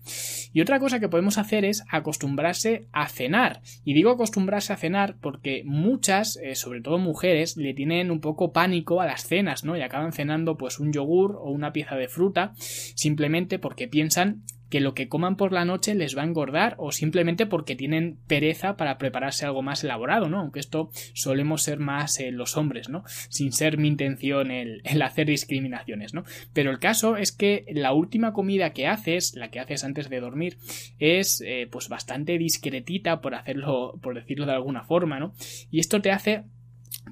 Y 0.52 0.60
otra 0.60 0.78
cosa 0.78 1.00
que 1.00 1.08
podemos 1.08 1.38
hacer 1.38 1.64
es 1.64 1.84
acostumbrarse 1.90 2.86
a 2.92 3.08
cenar. 3.08 3.60
Y 3.84 3.94
digo 3.94 4.10
acostumbrarse 4.10 4.72
a 4.72 4.76
cenar 4.76 5.16
porque 5.20 5.62
muchas, 5.64 6.38
sobre 6.54 6.80
todo 6.80 6.98
mujeres 6.98 7.56
le 7.56 7.74
tienen 7.74 8.10
un 8.10 8.20
poco 8.20 8.52
pánico 8.52 9.00
a 9.00 9.06
las 9.06 9.26
cenas, 9.26 9.64
¿no? 9.64 9.76
Y 9.76 9.82
acaban 9.82 10.12
cenando 10.12 10.56
pues 10.56 10.80
un 10.80 10.92
yogur 10.92 11.36
o 11.40 11.50
una 11.50 11.72
pieza 11.72 11.96
de 11.96 12.08
fruta 12.08 12.52
simplemente 12.56 13.58
porque 13.58 13.88
piensan 13.88 14.42
que 14.70 14.80
lo 14.80 14.94
que 14.94 15.08
coman 15.08 15.36
por 15.36 15.52
la 15.52 15.64
noche 15.64 15.94
les 15.94 16.16
va 16.16 16.22
a 16.22 16.26
engordar 16.26 16.74
o 16.78 16.92
simplemente 16.92 17.46
porque 17.46 17.76
tienen 17.76 18.18
pereza 18.26 18.76
para 18.76 18.98
prepararse 18.98 19.46
algo 19.46 19.62
más 19.62 19.84
elaborado, 19.84 20.28
¿no? 20.28 20.40
Aunque 20.40 20.60
esto 20.60 20.90
solemos 21.12 21.62
ser 21.62 21.78
más 21.78 22.18
eh, 22.20 22.30
los 22.32 22.56
hombres, 22.56 22.88
¿no? 22.88 23.04
Sin 23.28 23.52
ser 23.52 23.78
mi 23.78 23.88
intención 23.88 24.50
el, 24.50 24.82
hacer 25.02 25.26
discriminaciones, 25.26 26.14
¿no? 26.14 26.24
Pero 26.52 26.70
el 26.70 26.78
caso 26.78 27.16
es 27.16 27.32
que 27.32 27.64
la 27.70 27.92
última 27.92 28.32
comida 28.32 28.72
que 28.72 28.86
haces, 28.86 29.34
la 29.34 29.50
que 29.50 29.60
haces 29.60 29.84
antes 29.84 30.10
de 30.10 30.20
dormir, 30.20 30.58
es 30.98 31.42
eh, 31.46 31.68
pues 31.70 31.88
bastante 31.88 32.38
discretita 32.38 33.20
por 33.20 33.34
hacerlo, 33.34 33.98
por 34.02 34.14
decirlo 34.14 34.46
de 34.46 34.52
alguna 34.52 34.84
forma, 34.84 35.20
¿no? 35.20 35.32
Y 35.70 35.80
esto 35.80 36.00
te 36.00 36.10
hace 36.10 36.44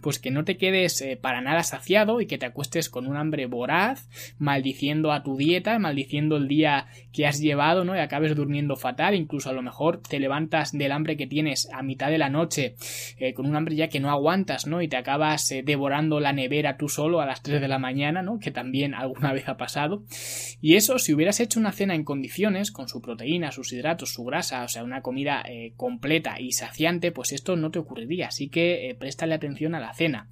pues 0.03 0.19
que 0.19 0.31
no 0.31 0.45
te 0.45 0.57
quedes 0.57 1.01
eh, 1.01 1.17
para 1.17 1.41
nada 1.41 1.63
saciado 1.63 2.21
y 2.21 2.27
que 2.27 2.39
te 2.39 2.47
acuestes 2.47 2.91
con 2.91 3.07
un 3.07 3.17
hambre 3.17 3.47
voraz, 3.47 4.09
maldiciendo 4.39 5.13
a 5.13 5.23
tu 5.23 5.37
dieta, 5.37 5.79
maldiciendo 5.79 6.37
el 6.37 6.49
día 6.49 6.87
que 7.13 7.27
has 7.27 7.41
llevado, 7.41 7.85
¿no? 7.85 7.97
Y 7.97 8.01
acabes 8.01 8.35
durmiendo 8.35 8.77
fatal, 8.77 9.15
incluso 9.15 9.51
a 9.51 9.53
lo 9.53 9.63
mejor 9.63 10.03
te 10.03 10.19
levantas 10.19 10.73
del 10.73 10.93
hambre 10.93 11.17
que 11.17 11.27
tienes 11.27 11.69
a 11.73 11.83
mitad 11.83 12.11
de 12.11 12.19
la 12.19 12.29
noche, 12.29 12.75
eh, 13.19 13.35
con 13.35 13.47
un 13.47 13.57
hambre 13.57 13.77
ya 13.77 13.89
que 13.89 14.01
no 14.01 14.11
aguantas, 14.11 14.67
¿no? 14.67 14.83
Y 14.83 14.89
te 14.89 14.97
acabas 14.97 15.51
eh, 15.53 15.63
devorando 15.65 16.21
la 16.21 16.33
nevera 16.33 16.77
tú 16.77 16.89
solo 16.89 17.21
a 17.21 17.27
las 17.27 17.43
3 17.43 17.61
de 17.61 17.69
la 17.69 17.79
mañana, 17.79 18.23
¿no? 18.23 18.39
Que 18.39 18.51
también 18.51 18.95
alguna 18.95 19.33
vez 19.33 19.49
ha 19.49 19.57
pasado. 19.57 20.05
Y 20.61 20.75
eso, 20.75 20.99
si 20.99 21.15
hubieras 21.15 21.41
hecho 21.41 21.61
una 21.61 21.73
cena 21.73 21.95
en 21.95 22.05
condiciones, 22.05 22.73
con 22.73 22.89
su 22.89 23.01
proteína, 23.01 23.53
sus 23.53 23.73
hidratos, 23.73 24.13
su 24.13 24.25
grasa, 24.25 24.65
o 24.65 24.69
sea, 24.69 24.83
una 24.83 25.03
comida 25.03 25.45
completa 25.77 26.41
y 26.41 26.53
saciante, 26.53 27.13
pues 27.13 27.33
esto 27.33 27.57
no 27.57 27.71
te 27.71 27.79
ocurriría. 27.79 28.29
Así 28.29 28.49
que 28.49 28.97
préstale 28.99 29.35
atención 29.35 29.74
a 29.75 29.81
la 29.81 29.95
cena. 29.95 30.29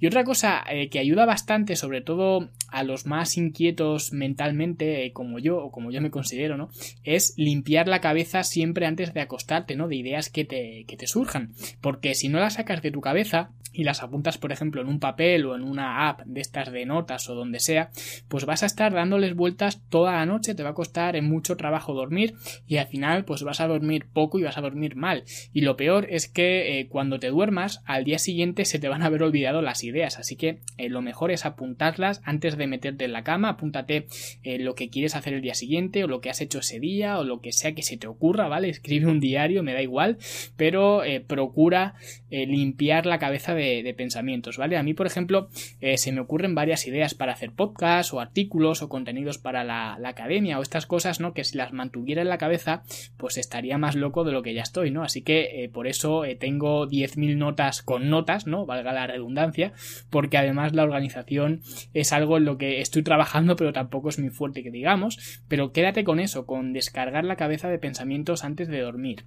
Y 0.00 0.06
otra 0.06 0.22
cosa 0.24 0.62
eh, 0.70 0.88
que 0.90 1.00
ayuda 1.00 1.26
bastante, 1.26 1.74
sobre 1.74 2.00
todo 2.00 2.50
a 2.68 2.84
los 2.84 3.06
más 3.06 3.36
inquietos 3.36 4.12
mentalmente, 4.12 5.04
eh, 5.04 5.12
como 5.12 5.40
yo, 5.40 5.58
o 5.58 5.72
como 5.72 5.90
yo 5.90 6.00
me 6.00 6.10
considero, 6.10 6.56
¿no? 6.56 6.70
Es 7.02 7.34
limpiar 7.36 7.88
la 7.88 8.00
cabeza 8.00 8.44
siempre 8.44 8.86
antes 8.86 9.12
de 9.12 9.20
acostarte, 9.20 9.74
¿no? 9.74 9.88
De 9.88 9.96
ideas 9.96 10.30
que 10.30 10.44
te, 10.44 10.84
que 10.86 10.96
te 10.96 11.08
surjan. 11.08 11.52
Porque 11.80 12.14
si 12.14 12.28
no 12.28 12.38
las 12.38 12.54
sacas 12.54 12.80
de 12.80 12.92
tu 12.92 13.00
cabeza 13.00 13.50
y 13.78 13.84
las 13.84 14.02
apuntas, 14.02 14.38
por 14.38 14.50
ejemplo, 14.50 14.80
en 14.80 14.88
un 14.88 14.98
papel 14.98 15.46
o 15.46 15.54
en 15.54 15.62
una 15.62 16.08
app 16.08 16.22
de 16.26 16.40
estas 16.40 16.72
de 16.72 16.84
notas 16.84 17.30
o 17.30 17.36
donde 17.36 17.60
sea, 17.60 17.90
pues 18.26 18.44
vas 18.44 18.64
a 18.64 18.66
estar 18.66 18.92
dándoles 18.92 19.36
vueltas 19.36 19.80
toda 19.88 20.14
la 20.14 20.26
noche, 20.26 20.56
te 20.56 20.64
va 20.64 20.70
a 20.70 20.74
costar 20.74 21.22
mucho 21.22 21.56
trabajo 21.56 21.94
dormir 21.94 22.34
y 22.66 22.78
al 22.78 22.88
final, 22.88 23.24
pues 23.24 23.44
vas 23.44 23.60
a 23.60 23.68
dormir 23.68 24.06
poco 24.12 24.40
y 24.40 24.42
vas 24.42 24.58
a 24.58 24.62
dormir 24.62 24.96
mal. 24.96 25.22
Y 25.52 25.60
lo 25.60 25.76
peor 25.76 26.08
es 26.10 26.26
que 26.26 26.80
eh, 26.80 26.88
cuando 26.88 27.20
te 27.20 27.28
duermas, 27.28 27.80
al 27.84 28.02
día 28.02 28.18
siguiente 28.18 28.64
se 28.64 28.80
te 28.80 28.88
van 28.88 29.02
a 29.02 29.06
haber 29.06 29.22
olvidado 29.22 29.62
las 29.62 29.84
ideas. 29.84 30.18
Así 30.18 30.34
que 30.34 30.58
eh, 30.76 30.88
lo 30.88 31.00
mejor 31.00 31.30
es 31.30 31.46
apuntarlas 31.46 32.20
antes 32.24 32.56
de 32.56 32.66
meterte 32.66 33.04
en 33.04 33.12
la 33.12 33.22
cama. 33.22 33.50
Apúntate 33.50 34.08
eh, 34.42 34.58
lo 34.58 34.74
que 34.74 34.90
quieres 34.90 35.14
hacer 35.14 35.34
el 35.34 35.42
día 35.42 35.54
siguiente 35.54 36.02
o 36.02 36.08
lo 36.08 36.20
que 36.20 36.30
has 36.30 36.40
hecho 36.40 36.58
ese 36.58 36.80
día 36.80 37.20
o 37.20 37.22
lo 37.22 37.40
que 37.40 37.52
sea 37.52 37.76
que 37.76 37.84
se 37.84 37.96
te 37.96 38.08
ocurra, 38.08 38.48
¿vale? 38.48 38.68
Escribe 38.78 39.06
un 39.06 39.20
diario, 39.20 39.62
me 39.62 39.72
da 39.72 39.82
igual, 39.82 40.18
pero 40.56 41.02
procura 41.28 41.94
limpiar 42.30 43.06
la 43.06 43.18
cabeza 43.18 43.54
de, 43.54 43.67
pensamientos, 43.96 44.56
¿vale? 44.56 44.76
A 44.76 44.82
mí, 44.82 44.94
por 44.94 45.06
ejemplo, 45.06 45.48
se 45.96 46.12
me 46.12 46.20
ocurren 46.20 46.54
varias 46.54 46.86
ideas 46.86 47.14
para 47.14 47.32
hacer 47.32 47.52
podcasts 47.52 48.12
o 48.12 48.20
artículos 48.20 48.82
o 48.82 48.88
contenidos 48.88 49.38
para 49.38 49.64
la, 49.64 49.96
la, 49.98 50.10
academia 50.10 50.58
o 50.58 50.62
estas 50.62 50.86
cosas, 50.86 51.20
¿no? 51.20 51.32
Que 51.32 51.44
si 51.44 51.56
las 51.56 51.72
mantuviera 51.72 52.22
en 52.22 52.28
la 52.28 52.38
cabeza, 52.38 52.82
pues 53.16 53.36
estaría 53.36 53.78
más 53.78 53.94
loco 53.94 54.24
de 54.24 54.32
lo 54.32 54.42
que 54.42 54.54
ya 54.54 54.62
estoy, 54.62 54.90
¿no? 54.90 55.02
Así 55.02 55.22
que 55.22 55.70
por 55.72 55.86
eso 55.86 56.22
tengo 56.38 56.86
10.000 56.86 57.36
notas 57.36 57.82
con 57.82 58.10
notas, 58.10 58.46
¿no? 58.46 58.66
Valga 58.66 58.92
la 58.92 59.06
redundancia, 59.06 59.72
porque 60.10 60.38
además 60.38 60.74
la 60.74 60.84
organización 60.84 61.62
es 61.94 62.12
algo 62.12 62.36
en 62.36 62.44
lo 62.44 62.58
que 62.58 62.80
estoy 62.80 63.02
trabajando, 63.02 63.56
pero 63.56 63.72
tampoco 63.72 64.08
es 64.08 64.18
muy 64.18 64.30
fuerte 64.30 64.62
que 64.62 64.70
digamos, 64.70 65.42
pero 65.48 65.72
quédate 65.72 66.04
con 66.04 66.20
eso, 66.20 66.46
con 66.46 66.72
descargar 66.72 67.24
la 67.24 67.36
cabeza 67.36 67.68
de 67.68 67.78
pensamientos 67.78 68.44
antes 68.44 68.68
de 68.68 68.80
dormir. 68.80 69.24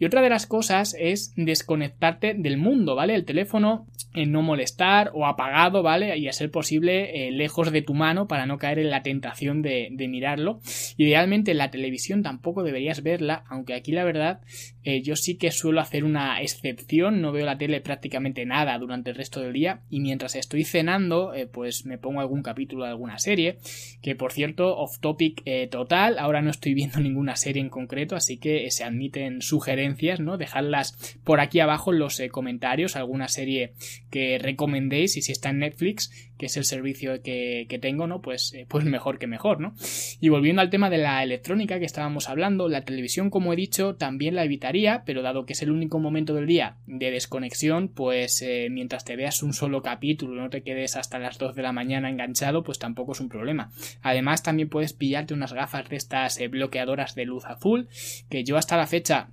Y 0.00 0.06
otra 0.06 0.22
de 0.22 0.30
las 0.30 0.46
cosas 0.46 0.96
es 0.98 1.34
desconectarte 1.36 2.34
del 2.34 2.56
mundo, 2.56 2.96
¿vale? 2.96 3.14
El 3.14 3.26
teléfono 3.26 3.86
en 4.14 4.32
no 4.32 4.40
molestar 4.42 5.10
o 5.14 5.26
apagado, 5.26 5.82
¿vale? 5.82 6.16
Y 6.16 6.26
a 6.26 6.32
ser 6.32 6.50
posible 6.50 7.28
eh, 7.28 7.30
lejos 7.30 7.70
de 7.70 7.82
tu 7.82 7.92
mano 7.94 8.26
para 8.26 8.46
no 8.46 8.56
caer 8.56 8.78
en 8.78 8.90
la 8.90 9.02
tentación 9.02 9.60
de, 9.60 9.94
mirarlo. 10.08 10.60
Idealmente 10.96 11.52
la 11.52 11.70
televisión 11.70 12.22
tampoco 12.22 12.62
deberías 12.62 13.02
verla, 13.02 13.44
aunque 13.48 13.74
aquí 13.74 13.92
la 13.92 14.04
verdad 14.04 14.40
eh, 14.82 15.02
yo 15.02 15.16
sí 15.16 15.36
que 15.36 15.50
suelo 15.50 15.80
hacer 15.80 16.04
una 16.04 16.40
excepción, 16.40 17.20
no 17.20 17.32
veo 17.32 17.44
la 17.44 17.58
tele 17.58 17.80
prácticamente 17.80 18.46
nada 18.46 18.78
durante 18.78 19.10
el 19.10 19.16
resto 19.16 19.40
del 19.40 19.52
día 19.52 19.82
y 19.90 20.00
mientras 20.00 20.34
estoy 20.34 20.64
cenando 20.64 21.34
eh, 21.34 21.46
pues 21.46 21.84
me 21.84 21.98
pongo 21.98 22.20
algún 22.20 22.42
capítulo 22.42 22.84
de 22.84 22.90
alguna 22.90 23.18
serie, 23.18 23.58
que 24.02 24.14
por 24.14 24.32
cierto 24.32 24.76
off 24.76 24.98
topic 25.00 25.42
eh, 25.44 25.68
total, 25.70 26.18
ahora 26.18 26.42
no 26.42 26.50
estoy 26.50 26.74
viendo 26.74 27.00
ninguna 27.00 27.36
serie 27.36 27.60
en 27.60 27.68
concreto, 27.68 28.16
así 28.16 28.38
que 28.38 28.70
se 28.70 28.84
admiten 28.84 29.42
sugerencias, 29.42 30.20
¿no? 30.20 30.38
Dejadlas 30.38 31.18
por 31.24 31.40
aquí 31.40 31.60
abajo 31.60 31.92
en 31.92 31.98
los 31.98 32.22
comentarios, 32.30 32.96
alguna 32.96 33.28
serie 33.28 33.72
que 34.10 34.38
recomendéis 34.38 35.16
y 35.16 35.22
si 35.22 35.32
está 35.32 35.50
en 35.50 35.58
Netflix, 35.58 36.29
que 36.40 36.46
es 36.46 36.56
el 36.56 36.64
servicio 36.64 37.20
que, 37.22 37.66
que 37.68 37.78
tengo, 37.78 38.06
¿no? 38.06 38.22
Pues, 38.22 38.54
pues 38.66 38.86
mejor 38.86 39.18
que 39.18 39.26
mejor, 39.26 39.60
¿no? 39.60 39.74
Y 40.20 40.30
volviendo 40.30 40.62
al 40.62 40.70
tema 40.70 40.88
de 40.88 40.96
la 40.96 41.22
electrónica 41.22 41.78
que 41.78 41.84
estábamos 41.84 42.30
hablando, 42.30 42.66
la 42.70 42.86
televisión 42.86 43.28
como 43.28 43.52
he 43.52 43.56
dicho 43.56 43.96
también 43.96 44.34
la 44.34 44.44
evitar 44.44 44.70
pero 45.04 45.22
dado 45.22 45.46
que 45.46 45.54
es 45.54 45.62
el 45.62 45.70
único 45.70 45.98
momento 45.98 46.34
del 46.34 46.46
día 46.46 46.76
de 46.86 47.10
desconexión, 47.10 47.88
pues 47.88 48.40
eh, 48.42 48.68
mientras 48.70 49.04
te 49.04 49.16
veas 49.16 49.42
un 49.42 49.52
solo 49.52 49.82
capítulo, 49.82 50.40
no 50.40 50.48
te 50.48 50.62
quedes 50.62 50.96
hasta 50.96 51.18
las 51.18 51.38
2 51.38 51.54
de 51.56 51.62
la 51.62 51.72
mañana 51.72 52.08
enganchado, 52.08 52.62
pues 52.62 52.78
tampoco 52.78 53.12
es 53.12 53.20
un 53.20 53.28
problema. 53.28 53.70
Además, 54.02 54.42
también 54.42 54.68
puedes 54.68 54.92
pillarte 54.92 55.34
unas 55.34 55.52
gafas 55.52 55.88
de 55.88 55.96
estas 55.96 56.38
eh, 56.38 56.48
bloqueadoras 56.48 57.14
de 57.14 57.24
luz 57.24 57.44
azul, 57.46 57.88
que 58.28 58.44
yo 58.44 58.56
hasta 58.56 58.76
la 58.76 58.86
fecha 58.86 59.30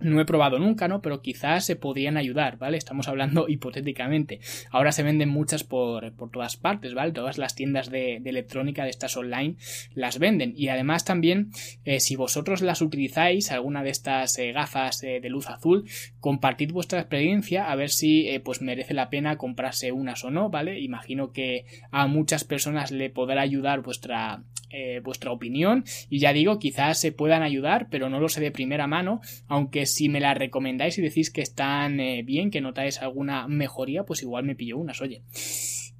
no 0.00 0.20
he 0.20 0.24
probado 0.24 0.58
nunca, 0.58 0.88
¿no? 0.88 1.02
Pero 1.02 1.22
quizás 1.22 1.64
se 1.64 1.76
podrían 1.76 2.16
ayudar, 2.16 2.58
¿vale? 2.58 2.76
Estamos 2.76 3.08
hablando 3.08 3.46
hipotéticamente. 3.48 4.40
Ahora 4.70 4.92
se 4.92 5.02
venden 5.02 5.28
muchas 5.28 5.64
por, 5.64 6.12
por 6.12 6.30
todas 6.30 6.56
partes, 6.56 6.94
¿vale? 6.94 7.12
Todas 7.12 7.38
las 7.38 7.54
tiendas 7.54 7.90
de, 7.90 8.16
electrónica 8.16 8.84
de 8.84 8.90
estas 8.90 9.16
online 9.16 9.56
las 9.94 10.18
venden. 10.18 10.52
Y 10.56 10.68
además 10.68 11.04
también, 11.04 11.50
eh, 11.84 12.00
si 12.00 12.16
vosotros 12.16 12.62
las 12.62 12.82
utilizáis, 12.82 13.50
alguna 13.50 13.82
de 13.82 13.90
estas 13.90 14.38
eh, 14.38 14.52
gafas 14.52 15.02
eh, 15.02 15.20
de 15.20 15.30
luz 15.30 15.48
azul, 15.48 15.88
compartid 16.20 16.72
vuestra 16.72 17.00
experiencia 17.00 17.70
a 17.70 17.76
ver 17.76 17.90
si 17.90 18.28
pues 18.44 18.60
merece 18.60 18.94
la 18.94 19.10
pena 19.10 19.36
comprarse 19.36 19.92
unas 19.92 20.24
o 20.24 20.30
no, 20.30 20.50
¿vale? 20.50 20.80
Imagino 20.80 21.32
que 21.32 21.64
a 21.90 22.06
muchas 22.06 22.44
personas 22.44 22.90
le 22.90 23.10
podrá 23.10 23.42
ayudar 23.42 23.80
vuestra 23.80 24.42
eh, 24.70 25.00
vuestra 25.02 25.32
opinión. 25.32 25.84
Y 26.08 26.18
ya 26.18 26.32
digo 26.32 26.58
quizás 26.58 26.98
se 26.98 27.12
puedan 27.12 27.42
ayudar 27.42 27.88
pero 27.90 28.08
no 28.08 28.20
lo 28.20 28.28
sé 28.28 28.40
de 28.40 28.50
primera 28.50 28.86
mano 28.86 29.20
aunque 29.46 29.86
si 29.86 30.08
me 30.08 30.20
la 30.20 30.34
recomendáis 30.34 30.98
y 30.98 31.02
decís 31.02 31.30
que 31.30 31.42
están 31.42 32.00
eh, 32.00 32.22
bien 32.22 32.50
que 32.50 32.60
notáis 32.60 33.00
alguna 33.00 33.48
mejoría 33.48 34.04
pues 34.04 34.22
igual 34.22 34.44
me 34.44 34.54
pillo 34.54 34.78
unas 34.78 35.00
oye. 35.00 35.22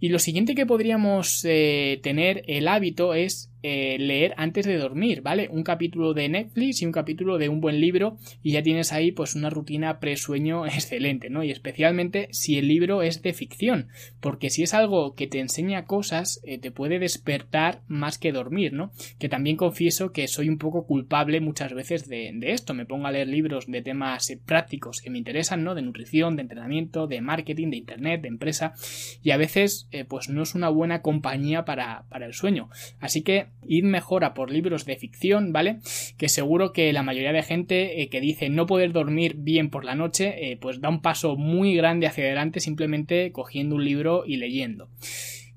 Y 0.01 0.11
lo 0.11 0.21
siguiente 0.21 0.55
que 0.55 0.67
podríamos 0.67 1.45
eh, 1.45 1.99
tener 2.03 2.45
el 2.47 2.69
hábito 2.69 3.15
es 3.15 3.51
eh, 3.65 3.97
leer 3.99 4.35
antes 4.37 4.67
de 4.67 4.77
dormir, 4.77 5.21
¿vale? 5.21 5.49
Un 5.51 5.65
capítulo 5.65 6.15
de 6.15 6.29
Netflix 6.29 6.81
y 6.81 6.87
un 6.87 6.93
capítulo 6.93 7.39
de 7.39 7.49
un 7.49 7.61
buen 7.61 7.81
libro 7.81 8.17
y 8.41 8.53
ya 8.53 8.63
tienes 8.63 8.93
ahí 8.93 9.11
pues 9.11 9.35
una 9.35 9.51
rutina 9.51 9.99
presueño 9.99 10.65
excelente, 10.67 11.29
¿no? 11.29 11.43
Y 11.43 11.51
especialmente 11.51 12.29
si 12.31 12.57
el 12.57 12.69
libro 12.69 13.03
es 13.03 13.21
de 13.21 13.33
ficción, 13.33 13.89
porque 14.21 14.51
si 14.51 14.63
es 14.63 14.75
algo 14.75 15.17
que 15.17 15.27
te 15.27 15.41
enseña 15.41 15.87
cosas, 15.87 16.41
eh, 16.45 16.59
te 16.59 16.71
puede 16.71 17.01
despertar 17.01 17.83
más 17.89 18.17
que 18.17 18.31
dormir, 18.31 18.75
¿no? 18.75 18.93
Que 19.19 19.29
también 19.29 19.57
confieso 19.57 20.13
que 20.13 20.29
soy 20.29 20.49
un 20.49 20.59
poco 20.59 20.87
culpable 20.87 21.41
muchas 21.41 21.75
veces 21.75 22.09
de, 22.09 22.39
esto, 22.43 22.75
me 22.75 22.87
pongo 22.87 23.09
a 23.09 23.13
leer 23.13 23.27
libros 23.27 23.67
de 23.67 23.83
temas 23.83 24.31
eh, 24.31 24.39
prácticos 24.43 25.01
que 25.01 25.11
me 25.11 25.19
interesan, 25.19 25.65
¿no? 25.65 25.75
De 25.75 25.83
nutrición, 25.83 26.37
de 26.37 26.43
entrenamiento, 26.43 27.09
de 27.09 27.21
marketing, 27.21 27.71
de 27.71 27.77
internet, 27.79 28.23
de 28.23 28.29
empresa 28.29 28.75
y 29.23 29.33
a 29.33 29.37
veces 29.37 29.89
pues 30.09 30.29
no 30.29 30.43
es 30.43 30.55
una 30.55 30.69
buena 30.69 31.03
compañía 31.03 31.65
para, 31.65 32.05
para 32.09 32.27
el 32.27 32.35
sueño. 32.35 32.71
Así 33.01 33.23
que 33.23 33.48
id 33.67 33.85
mejor 33.85 34.25
a 34.25 34.35
por 34.35 34.51
libros 34.51 34.85
de 34.85 34.97
ficción, 34.97 35.53
¿vale? 35.53 35.79
Que 36.17 36.29
seguro 36.29 36.73
que 36.73 36.93
la 36.93 37.03
mayoría 37.03 37.33
de 37.33 37.43
gente 37.43 38.03
eh, 38.03 38.09
que 38.09 38.21
dice 38.21 38.49
no 38.49 38.67
poder 38.67 38.93
dormir 38.93 39.37
bien 39.39 39.71
por 39.71 39.85
la 39.85 39.95
noche, 39.95 40.51
eh, 40.51 40.57
pues 40.57 40.81
da 40.81 40.89
un 40.89 41.03
paso 41.03 41.37
muy 41.37 41.75
grande 41.75 42.07
hacia 42.07 42.25
adelante 42.25 42.61
simplemente 42.61 43.33
cogiendo 43.33 43.77
un 43.77 43.85
libro 43.85 44.25
y 44.27 44.37
leyendo. 44.37 44.89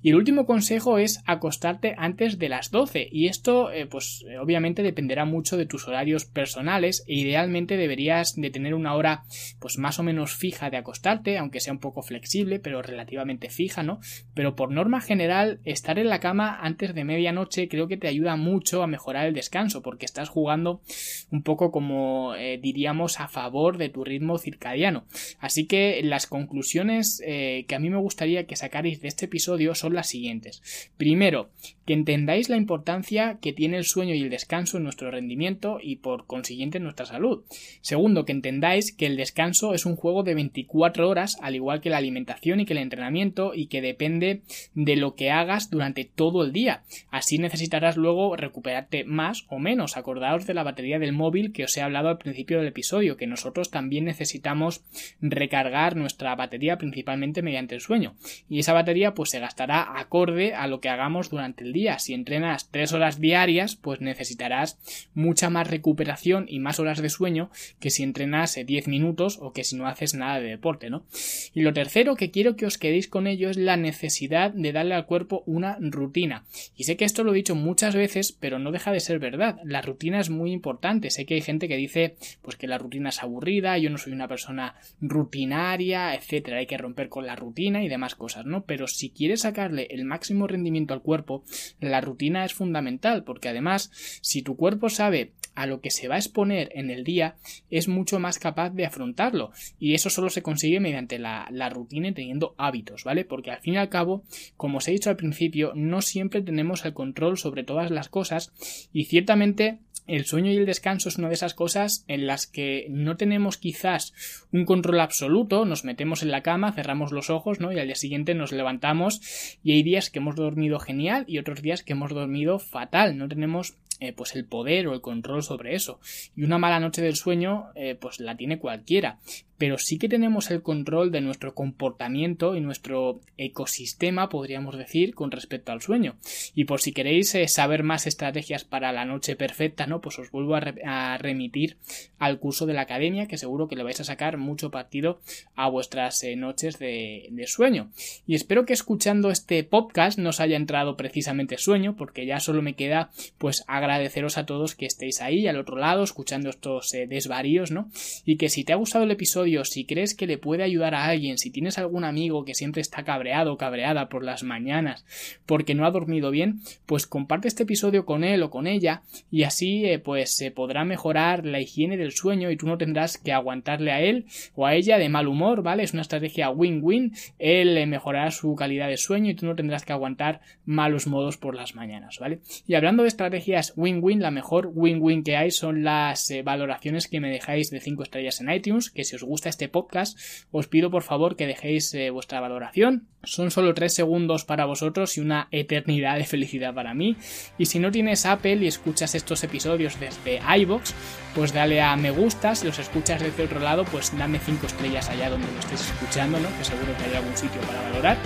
Y 0.03 0.09
el 0.09 0.15
último 0.15 0.45
consejo 0.45 0.97
es 0.97 1.21
acostarte 1.25 1.93
antes 1.97 2.39
de 2.39 2.49
las 2.49 2.71
12 2.71 3.07
y 3.11 3.27
esto 3.27 3.71
eh, 3.71 3.85
pues 3.85 4.25
eh, 4.27 4.39
obviamente 4.39 4.81
dependerá 4.81 5.25
mucho 5.25 5.57
de 5.57 5.67
tus 5.67 5.87
horarios 5.87 6.25
personales 6.25 7.03
e 7.07 7.15
idealmente 7.15 7.77
deberías 7.77 8.35
de 8.35 8.49
tener 8.49 8.73
una 8.73 8.95
hora 8.95 9.23
pues 9.59 9.77
más 9.77 9.99
o 9.99 10.03
menos 10.03 10.33
fija 10.33 10.69
de 10.69 10.77
acostarte 10.77 11.37
aunque 11.37 11.59
sea 11.59 11.73
un 11.73 11.79
poco 11.79 12.01
flexible 12.01 12.59
pero 12.59 12.81
relativamente 12.81 13.49
fija 13.49 13.83
no 13.83 13.99
pero 14.33 14.55
por 14.55 14.71
norma 14.71 15.01
general 15.01 15.59
estar 15.65 15.99
en 15.99 16.09
la 16.09 16.19
cama 16.19 16.57
antes 16.61 16.95
de 16.95 17.03
medianoche 17.03 17.67
creo 17.67 17.87
que 17.87 17.97
te 17.97 18.07
ayuda 18.07 18.35
mucho 18.35 18.81
a 18.81 18.87
mejorar 18.87 19.27
el 19.27 19.35
descanso 19.35 19.83
porque 19.83 20.05
estás 20.05 20.29
jugando 20.29 20.81
un 21.29 21.43
poco 21.43 21.71
como 21.71 22.33
eh, 22.35 22.59
diríamos 22.61 23.19
a 23.19 23.27
favor 23.27 23.77
de 23.77 23.89
tu 23.89 24.03
ritmo 24.03 24.37
circadiano. 24.37 25.05
Así 25.39 25.67
que 25.67 26.01
las 26.03 26.27
conclusiones 26.27 27.21
que 27.21 27.75
a 27.75 27.79
mí 27.79 27.89
me 27.89 27.97
gustaría 27.97 28.45
que 28.45 28.55
sacarais 28.55 29.01
de 29.01 29.07
este 29.07 29.25
episodio 29.25 29.75
son 29.75 29.90
las 29.93 30.09
siguientes. 30.09 30.61
Primero, 30.97 31.49
que 31.85 31.93
entendáis 31.93 32.49
la 32.49 32.57
importancia 32.57 33.39
que 33.41 33.53
tiene 33.53 33.77
el 33.77 33.83
sueño 33.83 34.13
y 34.13 34.21
el 34.21 34.29
descanso 34.29 34.77
en 34.77 34.83
nuestro 34.83 35.11
rendimiento 35.11 35.79
y 35.81 35.97
por 35.97 36.25
consiguiente 36.27 36.77
en 36.77 36.83
nuestra 36.83 37.05
salud. 37.05 37.43
Segundo, 37.81 38.25
que 38.25 38.31
entendáis 38.31 38.93
que 38.93 39.07
el 39.07 39.17
descanso 39.17 39.73
es 39.73 39.85
un 39.85 39.95
juego 39.95 40.23
de 40.23 40.35
24 40.35 41.09
horas, 41.09 41.37
al 41.41 41.55
igual 41.55 41.81
que 41.81 41.89
la 41.89 41.97
alimentación 41.97 42.59
y 42.59 42.65
que 42.65 42.73
el 42.73 42.79
entrenamiento, 42.79 43.53
y 43.53 43.67
que 43.67 43.81
depende 43.81 44.41
de 44.73 44.95
lo 44.95 45.15
que 45.15 45.31
hagas 45.31 45.69
durante 45.69 46.05
todo 46.05 46.43
el 46.43 46.53
día. 46.53 46.83
Así 47.09 47.37
necesitarás 47.37 47.97
luego 47.97 48.35
recuperarte 48.35 49.03
más 49.03 49.45
o 49.49 49.59
menos. 49.59 49.97
Acordaos 49.97 50.45
de 50.45 50.53
la 50.53 50.63
batería 50.63 50.99
del 50.99 51.13
móvil 51.13 51.51
que 51.51 51.63
os 51.63 51.75
he 51.77 51.81
hablado 51.81 52.09
al 52.09 52.17
principio 52.17 52.59
del 52.59 52.67
episodio, 52.67 53.17
que 53.17 53.27
nosotros 53.27 53.71
también 53.71 54.05
necesitamos 54.05 54.83
recargar 55.21 55.95
nuestra 55.95 56.35
batería 56.35 56.77
principalmente 56.77 57.41
mediante 57.41 57.75
el 57.75 57.81
sueño. 57.81 58.15
Y 58.49 58.59
esa 58.59 58.73
batería 58.73 59.13
pues 59.13 59.29
se 59.31 59.39
gastará 59.39 59.80
acorde 59.83 60.53
a 60.53 60.67
lo 60.67 60.79
que 60.79 60.89
hagamos 60.89 61.29
durante 61.29 61.63
el 61.63 61.73
día. 61.73 61.99
Si 61.99 62.13
entrenas 62.13 62.69
tres 62.71 62.93
horas 62.93 63.19
diarias, 63.19 63.75
pues 63.75 64.01
necesitarás 64.01 64.79
mucha 65.13 65.49
más 65.49 65.69
recuperación 65.69 66.45
y 66.47 66.59
más 66.59 66.79
horas 66.79 67.01
de 67.01 67.09
sueño 67.09 67.49
que 67.79 67.89
si 67.89 68.03
entrenas 68.03 68.57
10 68.65 68.87
minutos 68.87 69.37
o 69.41 69.53
que 69.53 69.63
si 69.63 69.75
no 69.75 69.87
haces 69.87 70.13
nada 70.13 70.39
de 70.39 70.49
deporte, 70.49 70.89
¿no? 70.89 71.05
Y 71.53 71.61
lo 71.61 71.73
tercero 71.73 72.15
que 72.15 72.31
quiero 72.31 72.55
que 72.55 72.65
os 72.65 72.77
quedéis 72.77 73.07
con 73.07 73.27
ello 73.27 73.49
es 73.49 73.57
la 73.57 73.77
necesidad 73.77 74.51
de 74.51 74.71
darle 74.71 74.95
al 74.95 75.05
cuerpo 75.05 75.43
una 75.45 75.77
rutina. 75.79 76.45
Y 76.75 76.85
sé 76.85 76.97
que 76.97 77.05
esto 77.05 77.23
lo 77.23 77.31
he 77.31 77.35
dicho 77.35 77.55
muchas 77.55 77.95
veces, 77.95 78.31
pero 78.31 78.59
no 78.59 78.71
deja 78.71 78.91
de 78.91 78.99
ser 78.99 79.19
verdad. 79.19 79.59
La 79.63 79.81
rutina 79.81 80.19
es 80.19 80.29
muy 80.29 80.51
importante. 80.51 81.09
Sé 81.09 81.25
que 81.25 81.35
hay 81.35 81.41
gente 81.41 81.67
que 81.67 81.77
dice 81.77 82.15
pues 82.41 82.55
que 82.55 82.67
la 82.67 82.77
rutina 82.77 83.09
es 83.09 83.21
aburrida, 83.23 83.77
yo 83.77 83.89
no 83.89 83.97
soy 83.97 84.13
una 84.13 84.27
persona 84.27 84.75
rutinaria, 84.99 86.15
etcétera, 86.15 86.57
hay 86.57 86.65
que 86.65 86.77
romper 86.77 87.09
con 87.09 87.25
la 87.25 87.35
rutina 87.35 87.83
y 87.83 87.89
demás 87.89 88.15
cosas, 88.15 88.45
¿no? 88.45 88.63
Pero 88.65 88.87
si 88.87 89.09
quieres 89.09 89.41
sacar 89.41 89.70
el 89.79 90.05
máximo 90.05 90.47
rendimiento 90.47 90.93
al 90.93 91.01
cuerpo, 91.01 91.43
la 91.79 92.01
rutina 92.01 92.45
es 92.45 92.53
fundamental, 92.53 93.23
porque 93.23 93.49
además, 93.49 93.91
si 94.21 94.41
tu 94.41 94.55
cuerpo 94.55 94.89
sabe 94.89 95.33
a 95.55 95.65
lo 95.65 95.81
que 95.81 95.91
se 95.91 96.07
va 96.07 96.15
a 96.15 96.19
exponer 96.19 96.71
en 96.75 96.89
el 96.89 97.03
día, 97.03 97.35
es 97.69 97.87
mucho 97.87 98.19
más 98.19 98.39
capaz 98.39 98.69
de 98.71 98.85
afrontarlo. 98.85 99.51
Y 99.79 99.93
eso 99.93 100.09
solo 100.09 100.29
se 100.29 100.41
consigue 100.41 100.79
mediante 100.79 101.19
la, 101.19 101.47
la 101.51 101.69
rutina 101.69 102.09
y 102.09 102.13
teniendo 102.13 102.55
hábitos, 102.57 103.03
¿vale? 103.03 103.25
Porque 103.25 103.51
al 103.51 103.59
fin 103.61 103.75
y 103.75 103.77
al 103.77 103.89
cabo, 103.89 104.23
como 104.57 104.77
os 104.77 104.87
he 104.87 104.91
dicho 104.91 105.09
al 105.09 105.17
principio, 105.17 105.71
no 105.75 106.01
siempre 106.01 106.41
tenemos 106.41 106.85
el 106.85 106.93
control 106.93 107.37
sobre 107.37 107.63
todas 107.63 107.91
las 107.91 108.09
cosas 108.09 108.53
y 108.93 109.05
ciertamente 109.05 109.79
el 110.07 110.25
sueño 110.25 110.51
y 110.51 110.57
el 110.57 110.65
descanso 110.65 111.09
es 111.09 111.17
una 111.17 111.27
de 111.27 111.35
esas 111.35 111.53
cosas 111.53 112.03
en 112.07 112.27
las 112.27 112.47
que 112.47 112.87
no 112.89 113.17
tenemos 113.17 113.57
quizás 113.57 114.13
un 114.51 114.65
control 114.65 114.99
absoluto, 114.99 115.63
nos 115.65 115.85
metemos 115.85 116.23
en 116.23 116.31
la 116.31 116.41
cama, 116.41 116.73
cerramos 116.73 117.11
los 117.11 117.29
ojos, 117.29 117.59
¿no? 117.59 117.71
Y 117.71 117.79
al 117.79 117.87
día 117.87 117.95
siguiente 117.95 118.33
nos 118.33 118.51
levantamos 118.51 119.21
y 119.63 119.73
hay 119.73 119.83
días 119.83 120.09
que 120.09 120.19
hemos 120.19 120.35
dormido 120.35 120.79
genial 120.79 121.23
y 121.27 121.37
otros 121.37 121.61
días 121.61 121.83
que 121.83 121.93
hemos 121.93 122.11
dormido 122.11 122.59
fatal, 122.59 123.17
no 123.17 123.27
tenemos 123.27 123.77
eh, 124.01 124.13
pues 124.13 124.35
el 124.35 124.45
poder 124.45 124.87
o 124.87 124.93
el 124.93 124.99
control 124.99 125.43
sobre 125.43 125.75
eso. 125.75 125.99
Y 126.35 126.43
una 126.43 126.57
mala 126.57 126.79
noche 126.79 127.01
del 127.01 127.15
sueño, 127.15 127.67
eh, 127.75 127.95
pues 127.95 128.19
la 128.19 128.35
tiene 128.35 128.59
cualquiera 128.59 129.19
pero 129.61 129.77
sí 129.77 129.99
que 129.99 130.09
tenemos 130.09 130.49
el 130.49 130.63
control 130.63 131.11
de 131.11 131.21
nuestro 131.21 131.53
comportamiento 131.53 132.55
y 132.55 132.61
nuestro 132.61 133.19
ecosistema, 133.37 134.27
podríamos 134.27 134.75
decir, 134.75 135.13
con 135.13 135.29
respecto 135.29 135.71
al 135.71 135.83
sueño. 135.83 136.15
Y 136.55 136.65
por 136.65 136.81
si 136.81 136.93
queréis 136.93 137.35
eh, 137.35 137.47
saber 137.47 137.83
más 137.83 138.07
estrategias 138.07 138.63
para 138.63 138.91
la 138.91 139.05
noche 139.05 139.35
perfecta, 139.35 139.85
¿no? 139.85 140.01
Pues 140.01 140.17
os 140.17 140.31
vuelvo 140.31 140.55
a, 140.55 141.17
remitir 141.19 141.77
al 142.17 142.39
curso 142.39 142.65
de 142.65 142.73
la 142.73 142.81
academia, 142.81 143.27
que 143.27 143.37
seguro 143.37 143.67
que 143.67 143.75
le 143.75 143.83
vais 143.83 143.99
a 143.99 144.03
sacar 144.03 144.37
mucho 144.37 144.71
partido 144.71 145.19
a 145.55 145.69
vuestras 145.69 146.23
eh, 146.23 146.35
noches 146.35 146.79
de, 146.79 147.29
sueño. 147.45 147.91
Y 148.25 148.33
espero 148.33 148.65
que 148.65 148.73
escuchando 148.73 149.29
este 149.29 149.63
podcast 149.63 150.17
no 150.17 150.29
os 150.29 150.39
haya 150.39 150.57
entrado 150.57 150.97
precisamente 150.97 151.59
sueño, 151.59 151.95
porque 151.95 152.25
ya 152.25 152.39
solo 152.39 152.63
me 152.63 152.73
queda 152.73 153.11
pues 153.37 153.63
agradeceros 153.67 154.39
a 154.39 154.47
todos 154.47 154.73
que 154.73 154.87
estéis 154.87 155.21
ahí 155.21 155.47
al 155.47 155.59
otro 155.59 155.77
lado, 155.77 156.03
escuchando 156.03 156.49
estos 156.49 156.91
eh, 156.95 157.05
desvaríos, 157.05 157.69
¿no? 157.69 157.91
Y 158.25 158.37
que 158.37 158.49
si 158.49 158.63
te 158.63 158.73
ha 158.73 158.77
gustado 158.77 159.03
el 159.03 159.11
episodio, 159.11 159.50
si 159.63 159.85
crees 159.85 160.15
que 160.15 160.27
le 160.27 160.37
puede 160.37 160.63
ayudar 160.63 160.95
a 160.95 161.05
alguien, 161.05 161.37
si 161.37 161.51
tienes 161.51 161.77
algún 161.77 162.03
amigo 162.03 162.45
que 162.45 162.55
siempre 162.55 162.81
está 162.81 163.03
cabreado 163.03 163.53
o 163.53 163.57
cabreada 163.57 164.09
por 164.09 164.23
las 164.23 164.43
mañanas 164.43 165.05
porque 165.45 165.75
no 165.75 165.85
ha 165.85 165.91
dormido 165.91 166.31
bien, 166.31 166.61
pues 166.85 167.07
comparte 167.07 167.47
este 167.47 167.63
episodio 167.63 168.05
con 168.05 168.23
él 168.23 168.43
o 168.43 168.49
con 168.49 168.67
ella 168.67 169.03
y 169.29 169.43
así 169.43 169.85
eh, 169.85 169.99
pues 169.99 170.35
se 170.35 170.51
podrá 170.51 170.85
mejorar 170.85 171.45
la 171.45 171.59
higiene 171.59 171.97
del 171.97 172.11
sueño 172.11 172.51
y 172.51 172.57
tú 172.57 172.67
no 172.67 172.77
tendrás 172.77 173.17
que 173.17 173.31
aguantarle 173.31 173.91
a 173.91 174.01
él 174.01 174.25
o 174.55 174.65
a 174.65 174.75
ella 174.75 174.97
de 174.97 175.09
mal 175.09 175.27
humor, 175.27 175.63
¿vale? 175.63 175.83
Es 175.83 175.93
una 175.93 176.01
estrategia 176.01 176.49
win-win, 176.49 177.13
él 177.39 177.87
mejorará 177.87 178.31
su 178.31 178.55
calidad 178.55 178.87
de 178.87 178.97
sueño 178.97 179.31
y 179.31 179.35
tú 179.35 179.45
no 179.45 179.55
tendrás 179.55 179.85
que 179.85 179.93
aguantar 179.93 180.41
malos 180.65 181.07
modos 181.07 181.37
por 181.37 181.55
las 181.55 181.75
mañanas, 181.75 182.19
¿vale? 182.19 182.39
Y 182.67 182.75
hablando 182.75 183.03
de 183.03 183.09
estrategias 183.09 183.73
win-win, 183.75 184.21
la 184.21 184.31
mejor 184.31 184.71
win-win 184.73 185.23
que 185.23 185.37
hay 185.37 185.51
son 185.51 185.83
las 185.83 186.29
eh, 186.31 186.43
valoraciones 186.43 187.07
que 187.07 187.19
me 187.19 187.29
dejáis 187.29 187.69
de 187.69 187.79
5 187.79 188.03
estrellas 188.03 188.41
en 188.41 188.51
iTunes, 188.51 188.89
que 188.89 189.03
si 189.03 189.15
os 189.15 189.23
gusta 189.41 189.49
este 189.49 189.69
podcast, 189.69 190.19
os 190.51 190.67
pido 190.67 190.91
por 190.91 191.01
favor 191.01 191.35
que 191.35 191.47
dejéis 191.47 191.91
eh, 191.95 192.11
vuestra 192.11 192.39
valoración. 192.39 193.07
Son 193.23 193.49
solo 193.49 193.73
3 193.73 193.91
segundos 193.91 194.45
para 194.45 194.65
vosotros 194.65 195.17
y 195.17 195.21
una 195.21 195.47
eternidad 195.49 196.17
de 196.17 196.25
felicidad 196.25 196.75
para 196.75 196.93
mí. 196.93 197.17
Y 197.57 197.65
si 197.65 197.79
no 197.79 197.89
tienes 197.91 198.27
Apple 198.27 198.57
y 198.57 198.67
escuchas 198.67 199.15
estos 199.15 199.43
episodios 199.43 199.99
desde 199.99 200.41
iBox, 200.59 200.93
pues 201.33 201.53
dale 201.53 201.81
a 201.81 201.95
me 201.95 202.11
gusta. 202.11 202.53
Si 202.53 202.67
los 202.67 202.77
escuchas 202.77 203.21
desde 203.21 203.43
otro 203.43 203.59
lado, 203.59 203.83
pues 203.85 204.15
dame 204.15 204.37
5 204.37 204.67
estrellas 204.67 205.09
allá 205.09 205.31
donde 205.31 205.51
lo 205.51 205.59
estés 205.59 205.81
escuchando, 205.89 206.39
¿no? 206.39 206.49
Que 206.59 206.63
seguro 206.63 206.95
que 206.97 207.03
hay 207.05 207.15
algún 207.15 207.35
sitio 207.35 207.61
para 207.61 207.81
valorar. 207.81 208.17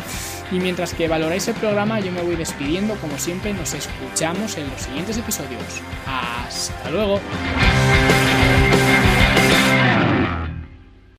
Y 0.51 0.59
mientras 0.59 0.93
que 0.93 1.07
valoráis 1.07 1.47
el 1.47 1.55
programa, 1.55 2.01
yo 2.01 2.11
me 2.11 2.21
voy 2.23 2.35
despidiendo. 2.35 2.95
Como 2.95 3.17
siempre, 3.17 3.53
nos 3.53 3.73
escuchamos 3.73 4.57
en 4.57 4.69
los 4.69 4.81
siguientes 4.81 5.17
episodios. 5.17 5.81
Hasta 6.05 6.89
luego. 6.89 7.21